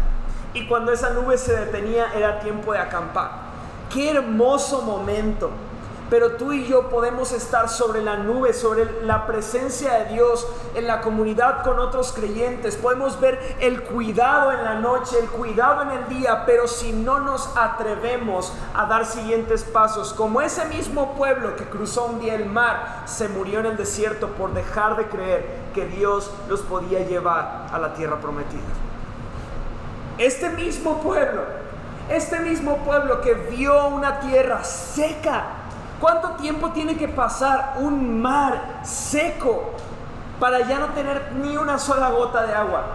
Y 0.54 0.68
cuando 0.68 0.94
esa 0.94 1.10
nube 1.10 1.38
se 1.38 1.58
detenía 1.58 2.14
era 2.14 2.40
tiempo 2.40 2.72
de 2.72 2.80
acampar. 2.80 3.32
Qué 3.92 4.12
hermoso 4.12 4.82
momento 4.84 5.50
pero 6.12 6.34
tú 6.34 6.52
y 6.52 6.66
yo 6.66 6.90
podemos 6.90 7.32
estar 7.32 7.70
sobre 7.70 8.04
la 8.04 8.18
nube, 8.18 8.52
sobre 8.52 9.02
la 9.04 9.26
presencia 9.26 9.94
de 9.94 10.14
Dios 10.14 10.46
en 10.76 10.86
la 10.86 11.00
comunidad 11.00 11.64
con 11.64 11.80
otros 11.80 12.12
creyentes. 12.12 12.76
Podemos 12.76 13.18
ver 13.22 13.56
el 13.62 13.84
cuidado 13.84 14.52
en 14.52 14.62
la 14.62 14.76
noche, 14.76 15.18
el 15.18 15.30
cuidado 15.30 15.84
en 15.84 15.92
el 15.92 16.10
día, 16.10 16.44
pero 16.46 16.68
si 16.68 16.92
no 16.92 17.22
nos 17.22 17.56
atrevemos 17.56 18.52
a 18.74 18.88
dar 18.88 19.06
siguientes 19.06 19.64
pasos, 19.64 20.12
como 20.12 20.42
ese 20.42 20.66
mismo 20.66 21.14
pueblo 21.14 21.56
que 21.56 21.64
cruzó 21.64 22.08
un 22.08 22.20
día 22.20 22.36
el 22.36 22.46
mar, 22.46 23.04
se 23.06 23.30
murió 23.30 23.62
en 23.62 23.68
el 23.68 23.78
desierto 23.78 24.28
por 24.32 24.54
dejar 24.54 24.98
de 24.98 25.06
creer 25.06 25.46
que 25.74 25.86
Dios 25.86 26.30
los 26.50 26.60
podía 26.60 27.08
llevar 27.08 27.68
a 27.72 27.80
la 27.80 27.94
tierra 27.94 28.20
prometida. 28.20 28.60
Este 30.18 30.50
mismo 30.50 31.02
pueblo, 31.02 31.44
este 32.10 32.42
mismo 32.42 32.80
pueblo 32.80 33.22
que 33.22 33.34
vio 33.34 33.88
una 33.88 34.20
tierra 34.20 34.66
seca, 34.66 35.61
¿Cuánto 36.02 36.30
tiempo 36.32 36.72
tiene 36.72 36.98
que 36.98 37.08
pasar 37.08 37.76
un 37.80 38.20
mar 38.20 38.82
seco 38.84 39.70
para 40.40 40.68
ya 40.68 40.80
no 40.80 40.88
tener 40.88 41.34
ni 41.34 41.56
una 41.56 41.78
sola 41.78 42.10
gota 42.10 42.48
de 42.48 42.56
agua? 42.56 42.86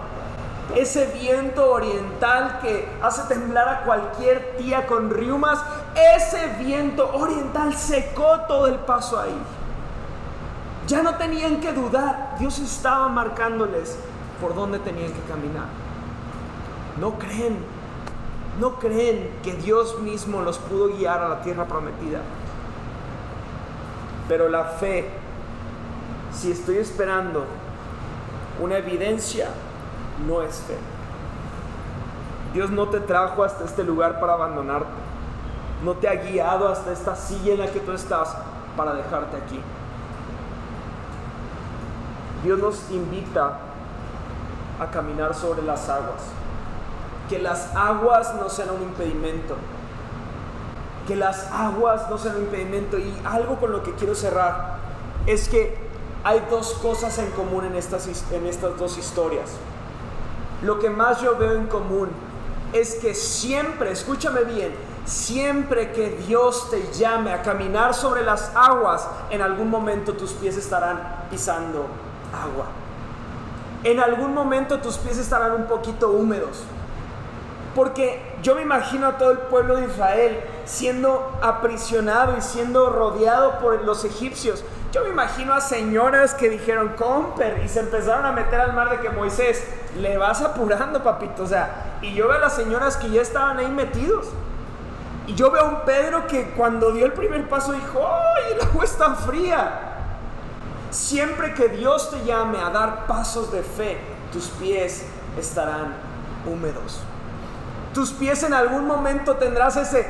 Ese 0.75 1.05
viento 1.17 1.71
oriental 1.71 2.59
que 2.61 2.85
hace 3.01 3.33
temblar 3.33 3.69
a 3.69 3.81
cualquier 3.83 4.57
tía 4.57 4.85
con 4.87 5.09
riumas, 5.09 5.57
ese 6.17 6.47
viento 6.59 7.09
oriental 7.15 7.73
secó 7.73 8.41
todo 8.41 8.67
el 8.67 8.75
paso 8.75 9.17
ahí. 9.17 9.41
Ya 10.85 11.01
no 11.01 11.15
tenían 11.15 11.61
que 11.61 11.71
dudar, 11.71 12.35
Dios 12.37 12.59
estaba 12.59 13.07
marcándoles 13.07 13.97
por 14.41 14.53
dónde 14.53 14.79
tenían 14.79 15.13
que 15.13 15.21
caminar. 15.21 15.67
No 16.99 17.17
creen, 17.17 17.63
no 18.59 18.79
creen 18.79 19.31
que 19.43 19.53
Dios 19.53 19.97
mismo 20.01 20.41
los 20.41 20.57
pudo 20.57 20.89
guiar 20.89 21.21
a 21.21 21.29
la 21.29 21.41
tierra 21.41 21.63
prometida. 21.63 22.19
Pero 24.27 24.49
la 24.49 24.65
fe, 24.65 25.09
si 26.33 26.51
estoy 26.51 26.77
esperando 26.77 27.45
una 28.61 28.77
evidencia, 28.77 29.47
no 30.27 30.41
es 30.41 30.55
fe. 30.61 30.77
Dios 32.53 32.69
no 32.71 32.89
te 32.89 32.99
trajo 32.99 33.43
hasta 33.43 33.65
este 33.65 33.83
lugar 33.83 34.19
para 34.19 34.33
abandonarte. 34.33 34.89
No 35.83 35.93
te 35.93 36.09
ha 36.09 36.15
guiado 36.15 36.67
hasta 36.67 36.91
esta 36.91 37.15
silla 37.15 37.53
en 37.53 37.59
la 37.59 37.67
que 37.67 37.79
tú 37.79 37.91
estás 37.91 38.35
para 38.75 38.93
dejarte 38.93 39.37
aquí. 39.37 39.59
Dios 42.43 42.59
nos 42.59 42.89
invita 42.91 43.59
a 44.79 44.87
caminar 44.87 45.35
sobre 45.35 45.61
las 45.61 45.87
aguas. 45.87 46.21
Que 47.29 47.39
las 47.39 47.75
aguas 47.75 48.33
no 48.35 48.49
sean 48.49 48.71
un 48.71 48.83
impedimento 48.83 49.55
que 51.07 51.15
las 51.15 51.51
aguas 51.51 52.09
no 52.09 52.17
sean 52.17 52.35
un 52.35 52.43
impedimento. 52.43 52.97
Y 52.97 53.13
algo 53.25 53.55
con 53.59 53.71
lo 53.71 53.81
que 53.81 53.93
quiero 53.93 54.13
cerrar 54.13 54.77
es 55.25 55.49
que 55.49 55.77
hay 56.23 56.45
dos 56.49 56.73
cosas 56.73 57.17
en 57.17 57.31
común 57.31 57.65
en 57.65 57.75
estas, 57.75 58.07
en 58.31 58.45
estas 58.45 58.77
dos 58.77 58.97
historias. 58.97 59.51
Lo 60.61 60.79
que 60.79 60.89
más 60.89 61.21
yo 61.21 61.37
veo 61.37 61.53
en 61.53 61.67
común 61.67 62.09
es 62.73 62.95
que 62.95 63.13
siempre, 63.13 63.91
escúchame 63.91 64.43
bien, 64.43 64.73
Siempre 65.07 65.93
que 65.93 66.09
Dios 66.09 66.69
te 66.69 66.91
llame 66.91 67.31
a 67.31 67.41
caminar 67.41 67.93
sobre 67.93 68.23
las 68.23 68.51
aguas, 68.53 69.07
en 69.29 69.41
algún 69.41 69.69
momento 69.69 70.11
tus 70.11 70.33
pies 70.33 70.57
estarán 70.57 71.27
pisando 71.31 71.85
agua. 72.33 72.65
En 73.85 74.01
algún 74.01 74.33
momento 74.33 74.79
tus 74.79 74.97
pies 74.97 75.17
estarán 75.17 75.53
un 75.53 75.63
poquito 75.63 76.09
húmedos. 76.09 76.63
Porque 77.77 78.19
yo 78.41 78.55
me 78.55 78.63
imagino 78.63 79.05
a 79.05 79.17
todo 79.19 79.29
el 79.29 79.37
pueblo 79.37 79.75
de 79.75 79.85
Israel 79.85 80.39
siendo 80.65 81.37
aprisionado 81.43 82.35
y 82.35 82.41
siendo 82.41 82.89
rodeado 82.89 83.59
por 83.59 83.83
los 83.83 84.03
egipcios. 84.03 84.63
Yo 84.91 85.03
me 85.03 85.09
imagino 85.09 85.53
a 85.53 85.61
señoras 85.61 86.33
que 86.33 86.49
dijeron, 86.49 86.95
comper, 86.97 87.61
y 87.63 87.69
se 87.69 87.81
empezaron 87.81 88.25
a 88.25 88.31
meter 88.31 88.59
al 88.59 88.73
mar 88.73 88.89
de 88.89 88.97
que 88.97 89.11
Moisés, 89.11 89.63
le 89.99 90.17
vas 90.17 90.41
apurando, 90.41 91.03
papito. 91.03 91.43
O 91.43 91.45
sea, 91.45 91.99
y 92.01 92.15
yo 92.15 92.27
veo 92.27 92.37
a 92.37 92.39
las 92.39 92.55
señoras 92.55 92.97
que 92.97 93.11
ya 93.11 93.21
estaban 93.21 93.59
ahí 93.59 93.69
metidos. 93.69 94.25
Y 95.27 95.35
yo 95.35 95.51
veo 95.51 95.61
a 95.61 95.65
un 95.65 95.81
Pedro 95.81 96.25
que 96.25 96.49
cuando 96.57 96.91
dio 96.91 97.05
el 97.05 97.13
primer 97.13 97.47
paso 97.47 97.73
dijo, 97.73 98.01
¡ay, 98.03 98.53
el 98.55 98.61
agua 98.67 98.85
está 98.85 99.13
fría! 99.13 99.81
Siempre 100.89 101.53
que 101.53 101.69
Dios 101.69 102.09
te 102.09 102.25
llame 102.25 102.57
a 102.57 102.71
dar 102.71 103.05
pasos 103.05 103.51
de 103.51 103.61
fe, 103.61 103.99
tus 104.33 104.47
pies 104.47 105.05
estarán 105.37 105.93
húmedos. 106.43 107.03
Tus 107.97 108.11
pies 108.11 108.43
en 108.43 108.53
algún 108.53 108.85
momento 108.85 109.37
tendrás 109.37 109.75
ese, 109.75 110.05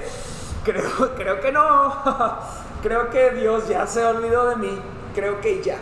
creo, 0.66 1.16
creo 1.16 1.40
que 1.40 1.54
no, 1.54 1.96
creo 2.84 3.10
que 3.10 3.32
Dios 3.32 3.70
ya 3.70 3.88
se 3.88 4.04
olvidó 4.04 4.50
de 4.50 4.58
mí, 4.58 4.82
creo 5.16 5.40
que 5.40 5.64
ya. 5.64 5.78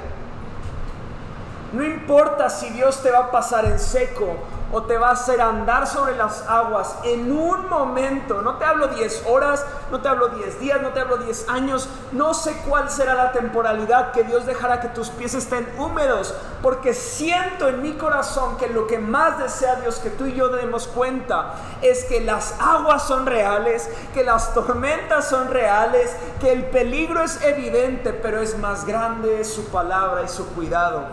No 1.74 1.84
importa 1.84 2.48
si 2.52 2.70
Dios 2.70 3.02
te 3.02 3.10
va 3.10 3.18
a 3.18 3.32
pasar 3.32 3.66
en 3.66 3.80
seco 3.80 4.36
o 4.72 4.84
te 4.84 4.98
va 4.98 5.10
a 5.10 5.14
hacer 5.14 5.42
andar 5.42 5.88
sobre 5.88 6.16
las 6.16 6.48
aguas 6.48 6.96
en 7.04 7.32
un 7.32 7.70
momento. 7.70 8.42
No 8.42 8.56
te 8.56 8.66
hablo 8.66 8.88
10 8.88 9.26
horas, 9.28 9.66
no 9.92 10.02
te 10.02 10.08
hablo 10.08 10.30
10 10.30 10.60
días, 10.60 10.82
no 10.82 10.90
te 10.90 11.00
hablo 11.00 11.18
10 11.18 11.50
años. 11.50 11.88
No 12.12 12.34
sé 12.34 12.56
cuál 12.68 12.90
será 12.90 13.14
la 13.14 13.32
temporalidad 13.32 14.12
que 14.12 14.24
Dios 14.24 14.46
dejará 14.46 14.82
que 14.82 14.90
tus 14.90 15.10
pies 15.10 15.34
estén 15.34 15.68
húmedos, 15.78 16.34
porque 16.62 16.94
siento 16.94 17.68
en 17.68 17.82
mi 17.82 17.94
corazón 17.94 18.58
que 18.58 18.68
lo 18.68 18.88
que 18.88 19.00
más 19.00 19.38
desea 19.38 19.76
Dios 19.76 20.00
que 20.00 20.10
tú 20.10 20.26
y 20.26 20.34
yo 20.34 20.50
demos 20.50 20.88
cuenta 20.88 21.54
es 21.82 22.06
que 22.06 22.22
las 22.22 22.56
aguas 22.60 23.04
son 23.04 23.26
reales, 23.26 23.90
que 24.14 24.24
las 24.24 24.54
tormentas 24.54 25.28
son 25.28 25.50
reales, 25.52 26.16
que 26.40 26.52
el 26.52 26.66
peligro 26.66 27.24
es 27.24 27.42
evidente, 27.44 28.14
pero 28.14 28.42
es 28.42 28.58
más 28.58 28.86
grande 28.86 29.44
su 29.44 29.66
palabra 29.66 30.24
y 30.24 30.28
su 30.28 30.48
cuidado 30.54 31.04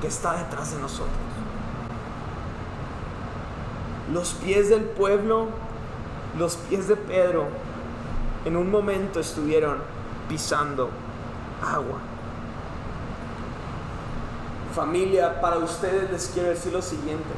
que 0.00 0.08
está 0.08 0.34
detrás 0.34 0.72
de 0.72 0.80
nosotros 0.80 1.23
los 4.14 4.32
pies 4.34 4.68
del 4.70 4.84
pueblo, 4.84 5.48
los 6.38 6.54
pies 6.54 6.86
de 6.86 6.94
Pedro, 6.94 7.48
en 8.44 8.56
un 8.56 8.70
momento 8.70 9.18
estuvieron 9.18 9.78
pisando 10.28 10.88
agua. 11.60 11.98
Familia, 14.72 15.40
para 15.40 15.58
ustedes 15.58 16.10
les 16.12 16.28
quiero 16.28 16.50
decir 16.50 16.72
lo 16.72 16.80
siguiente. 16.80 17.28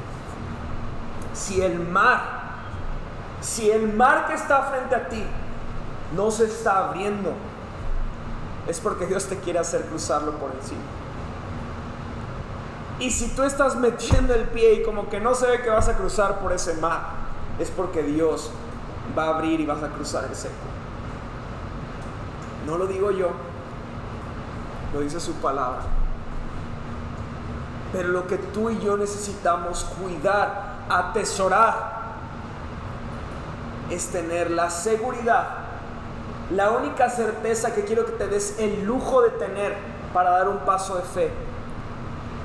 Si 1.33 1.62
el 1.62 1.81
mar, 1.81 2.21
si 3.41 3.71
el 3.71 3.95
mar 3.95 4.27
que 4.27 4.35
está 4.35 4.62
frente 4.65 4.95
a 4.95 5.09
ti 5.09 5.23
no 6.15 6.31
se 6.31 6.45
está 6.45 6.89
abriendo, 6.89 7.33
es 8.69 8.81
porque 8.81 9.07
Dios 9.07 9.25
te 9.25 9.39
quiere 9.39 9.61
hacer 9.61 9.87
cruzarlo 9.87 10.33
por 10.33 10.51
encima. 10.55 10.95
Y 12.98 13.11
si 13.11 13.28
tú 13.28 13.42
estás 13.42 13.76
metiendo 13.76 14.35
el 14.35 14.44
pie 14.44 14.74
y 14.74 14.82
como 14.82 15.11
que 15.11 15.20
no 15.20 15.35
se 15.35 15.46
ve 15.46 15.62
que 15.62 15.68
vas 15.68 15.88
a 15.88 15.96
cruzar 15.96 16.40
por 16.40 16.52
ese 16.52 16.74
mar, 16.74 17.00
es 17.59 17.70
porque 17.70 18.02
Dios 18.02 18.50
va 19.16 19.24
a 19.24 19.28
abrir 19.37 19.61
y 19.61 19.66
vas 19.66 19.82
a 19.82 19.88
cruzar 19.88 20.24
el 20.24 20.35
seco. 20.35 20.54
No 22.66 22.78
lo 22.78 22.87
digo 22.87 23.11
yo, 23.11 23.30
lo 24.94 25.00
dice 25.00 25.20
su 25.20 25.35
palabra. 25.35 25.82
Pero 27.92 28.09
lo 28.09 28.26
que 28.26 28.38
tú 28.38 28.70
y 28.70 28.78
yo 28.80 28.96
necesitamos 28.96 29.85
cuidar, 30.00 30.76
atesorar, 30.88 31.96
es 33.90 34.09
tener 34.09 34.50
la 34.50 34.70
seguridad, 34.70 35.46
la 36.50 36.70
única 36.70 37.09
certeza 37.09 37.74
que 37.74 37.85
quiero 37.85 38.06
que 38.06 38.12
te 38.12 38.26
des 38.26 38.59
el 38.59 38.85
lujo 38.85 39.22
de 39.22 39.30
tener 39.30 39.76
para 40.12 40.30
dar 40.30 40.48
un 40.48 40.59
paso 40.59 40.96
de 40.96 41.02
fe 41.02 41.45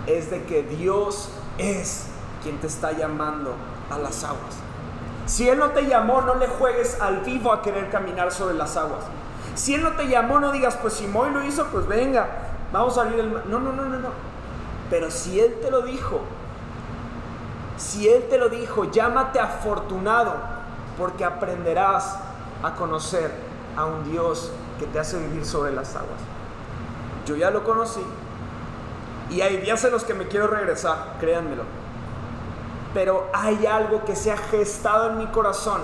es 0.07 0.31
de 0.31 0.43
que 0.43 0.63
Dios 0.63 1.29
es 1.57 2.07
quien 2.43 2.59
te 2.59 2.67
está 2.67 2.91
llamando 2.91 3.53
a 3.89 3.97
las 3.97 4.23
aguas. 4.23 4.55
Si 5.25 5.47
Él 5.47 5.59
no 5.59 5.71
te 5.71 5.85
llamó, 5.85 6.21
no 6.21 6.35
le 6.35 6.47
juegues 6.47 6.99
al 6.99 7.21
vivo 7.21 7.53
a 7.53 7.61
querer 7.61 7.89
caminar 7.89 8.31
sobre 8.31 8.55
las 8.55 8.75
aguas. 8.77 9.03
Si 9.55 9.75
Él 9.75 9.83
no 9.83 9.91
te 9.91 10.07
llamó, 10.07 10.39
no 10.39 10.51
digas, 10.51 10.77
pues 10.81 10.93
si 10.93 11.07
Moy 11.07 11.31
lo 11.31 11.43
hizo, 11.43 11.67
pues 11.67 11.87
venga, 11.87 12.27
vamos 12.71 12.97
a 12.97 13.01
abrir 13.01 13.19
el 13.19 13.31
mar. 13.31 13.43
No, 13.47 13.59
no, 13.59 13.71
no, 13.71 13.85
no, 13.85 13.99
no. 13.99 14.09
Pero 14.89 15.11
si 15.11 15.39
Él 15.39 15.59
te 15.61 15.71
lo 15.71 15.81
dijo, 15.81 16.21
si 17.77 18.09
Él 18.09 18.27
te 18.29 18.37
lo 18.37 18.49
dijo, 18.49 18.91
llámate 18.91 19.39
afortunado, 19.39 20.33
porque 20.97 21.23
aprenderás 21.23 22.17
a 22.63 22.75
conocer 22.75 23.31
a 23.77 23.85
un 23.85 24.11
Dios 24.11 24.51
que 24.79 24.85
te 24.85 24.99
hace 24.99 25.17
vivir 25.17 25.45
sobre 25.45 25.71
las 25.71 25.95
aguas. 25.95 26.19
Yo 27.25 27.35
ya 27.35 27.51
lo 27.51 27.63
conocí, 27.63 28.01
y 29.32 29.41
hay 29.41 29.58
días 29.58 29.84
en 29.86 29.91
los 29.91 30.04
que 30.04 30.13
me 30.13 30.28
quiero 30.28 30.48
regresar, 30.48 31.15
créanmelo. 31.20 31.63
Pero 32.94 33.30
hay 33.34 33.65
algo 33.65 34.04
que 34.04 34.15
se 34.15 34.32
ha 34.32 34.38
gestado 34.38 35.12
en 35.12 35.17
mi 35.17 35.28
corazón 35.28 35.80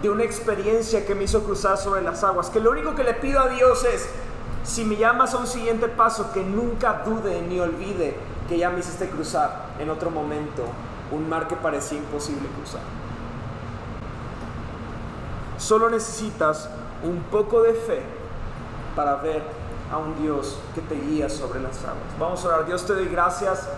de 0.00 0.08
una 0.08 0.22
experiencia 0.22 1.04
que 1.04 1.14
me 1.14 1.24
hizo 1.24 1.42
cruzar 1.42 1.76
sobre 1.76 2.02
las 2.02 2.22
aguas. 2.22 2.48
Que 2.48 2.60
lo 2.60 2.70
único 2.70 2.94
que 2.94 3.02
le 3.02 3.14
pido 3.14 3.40
a 3.40 3.48
Dios 3.48 3.84
es, 3.84 4.08
si 4.62 4.84
me 4.84 4.96
llamas 4.96 5.34
a 5.34 5.38
un 5.38 5.48
siguiente 5.48 5.88
paso, 5.88 6.32
que 6.32 6.42
nunca 6.44 7.02
dude 7.04 7.42
ni 7.42 7.58
olvide 7.58 8.16
que 8.48 8.58
ya 8.58 8.70
me 8.70 8.78
hiciste 8.78 9.08
cruzar 9.08 9.66
en 9.80 9.90
otro 9.90 10.10
momento 10.10 10.64
un 11.10 11.28
mar 11.28 11.48
que 11.48 11.56
parecía 11.56 11.98
imposible 11.98 12.48
cruzar. 12.56 12.82
Solo 15.58 15.90
necesitas 15.90 16.68
un 17.02 17.22
poco 17.24 17.62
de 17.62 17.74
fe 17.74 18.02
para 18.94 19.16
ver 19.16 19.42
a 19.92 19.98
un 19.98 20.20
Dios 20.20 20.56
que 20.74 20.80
te 20.80 20.94
guía 20.94 21.28
sobre 21.28 21.60
las 21.60 21.78
aguas. 21.84 22.18
Vamos 22.18 22.44
a 22.44 22.48
orar. 22.48 22.66
Dios 22.66 22.84
te 22.86 22.94
doy 22.94 23.08
gracias 23.08 23.68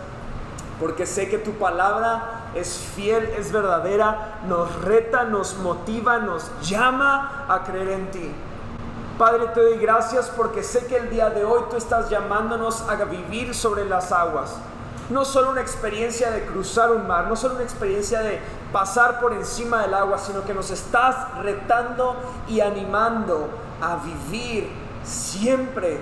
porque 0.78 1.06
sé 1.06 1.28
que 1.28 1.38
tu 1.38 1.52
palabra 1.52 2.50
es 2.54 2.78
fiel, 2.94 3.24
es 3.36 3.50
verdadera, 3.52 4.40
nos 4.46 4.82
reta, 4.82 5.24
nos 5.24 5.58
motiva, 5.58 6.18
nos 6.18 6.50
llama 6.62 7.46
a 7.48 7.64
creer 7.64 7.88
en 7.90 8.10
ti. 8.12 8.32
Padre, 9.18 9.46
te 9.54 9.60
doy 9.60 9.78
gracias 9.78 10.30
porque 10.36 10.62
sé 10.62 10.86
que 10.86 10.96
el 10.96 11.10
día 11.10 11.30
de 11.30 11.44
hoy 11.44 11.62
tú 11.70 11.76
estás 11.76 12.10
llamándonos 12.10 12.82
a 12.88 12.96
vivir 13.04 13.54
sobre 13.54 13.84
las 13.84 14.12
aguas. 14.12 14.56
No 15.10 15.24
solo 15.24 15.50
una 15.50 15.60
experiencia 15.60 16.30
de 16.30 16.44
cruzar 16.46 16.90
un 16.90 17.06
mar, 17.06 17.26
no 17.28 17.36
solo 17.36 17.54
una 17.54 17.64
experiencia 17.64 18.20
de 18.20 18.40
pasar 18.72 19.20
por 19.20 19.32
encima 19.32 19.82
del 19.82 19.94
agua, 19.94 20.18
sino 20.18 20.44
que 20.44 20.54
nos 20.54 20.70
estás 20.70 21.38
retando 21.42 22.16
y 22.48 22.60
animando 22.60 23.48
a 23.80 23.96
vivir 23.96 24.83
siempre 25.04 25.98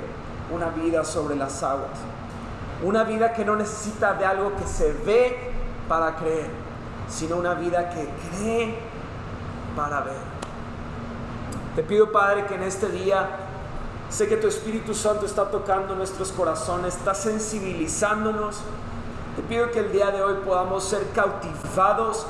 una 0.53 0.69
vida 0.69 1.05
sobre 1.05 1.37
las 1.37 1.63
aguas. 1.63 1.99
Una 2.83 3.05
vida 3.05 3.33
que 3.33 3.45
no 3.45 3.57
necesita 3.57 4.15
de 4.15 4.25
algo 4.25 4.55
que 4.57 4.67
se 4.67 4.93
ve 4.93 5.53
para 5.89 6.17
creer, 6.17 6.51
sino 7.09 7.37
una 7.37 7.55
vida 7.55 7.91
que 7.91 8.09
cree 8.31 8.79
para 9.77 10.01
ver. 10.01 10.33
Te 11.77 11.83
pido, 11.83 12.11
Padre, 12.13 12.47
que 12.47 12.55
en 12.55 12.65
este 12.65 12.89
día 12.89 13.29
sé 14.11 14.29
que 14.29 14.37
tu 14.37 14.49
Espíritu 14.49 14.95
Santo 14.95 15.27
está 15.27 15.51
tocando 15.51 15.95
nuestros 15.95 16.33
corazones, 16.33 16.97
está 16.97 17.15
sensibilizándonos. 17.15 18.61
Te 19.37 19.43
pido 19.43 19.71
que 19.71 19.79
el 19.79 19.93
día 19.93 20.11
de 20.11 20.23
hoy 20.23 20.35
podamos 20.45 20.85
ser 20.85 21.07
cautivados, 21.15 22.27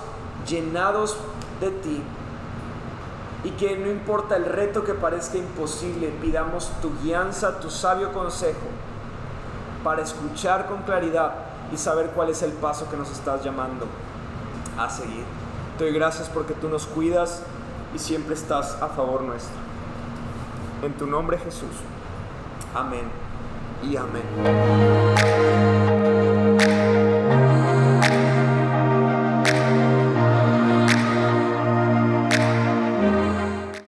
llenados 0.46 1.16
de 1.60 1.70
ti 1.70 2.02
y 3.44 3.50
que 3.50 3.76
no 3.76 3.88
importa 3.90 4.36
el 4.36 4.44
reto 4.44 4.84
que 4.84 4.94
parezca 4.94 5.36
imposible, 5.36 6.08
pidamos 6.20 6.70
tu 6.80 6.92
guianza, 7.02 7.58
tu 7.58 7.70
sabio 7.70 8.12
consejo 8.12 8.60
para 9.82 10.02
escuchar 10.02 10.66
con 10.66 10.82
claridad 10.82 11.32
y 11.72 11.76
saber 11.76 12.10
cuál 12.10 12.30
es 12.30 12.42
el 12.42 12.52
paso 12.52 12.88
que 12.90 12.96
nos 12.96 13.10
estás 13.10 13.42
llamando 13.42 13.86
a 14.78 14.88
seguir. 14.88 15.24
Te 15.76 15.84
doy 15.84 15.92
gracias 15.94 16.28
porque 16.28 16.54
tú 16.54 16.68
nos 16.68 16.86
cuidas 16.86 17.42
y 17.94 17.98
siempre 17.98 18.34
estás 18.34 18.80
a 18.80 18.88
favor 18.88 19.22
nuestro. 19.22 19.54
En 20.82 20.92
tu 20.94 21.06
nombre 21.06 21.38
Jesús. 21.38 21.76
Amén 22.74 23.10
y 23.82 23.96
amén. 23.96 25.71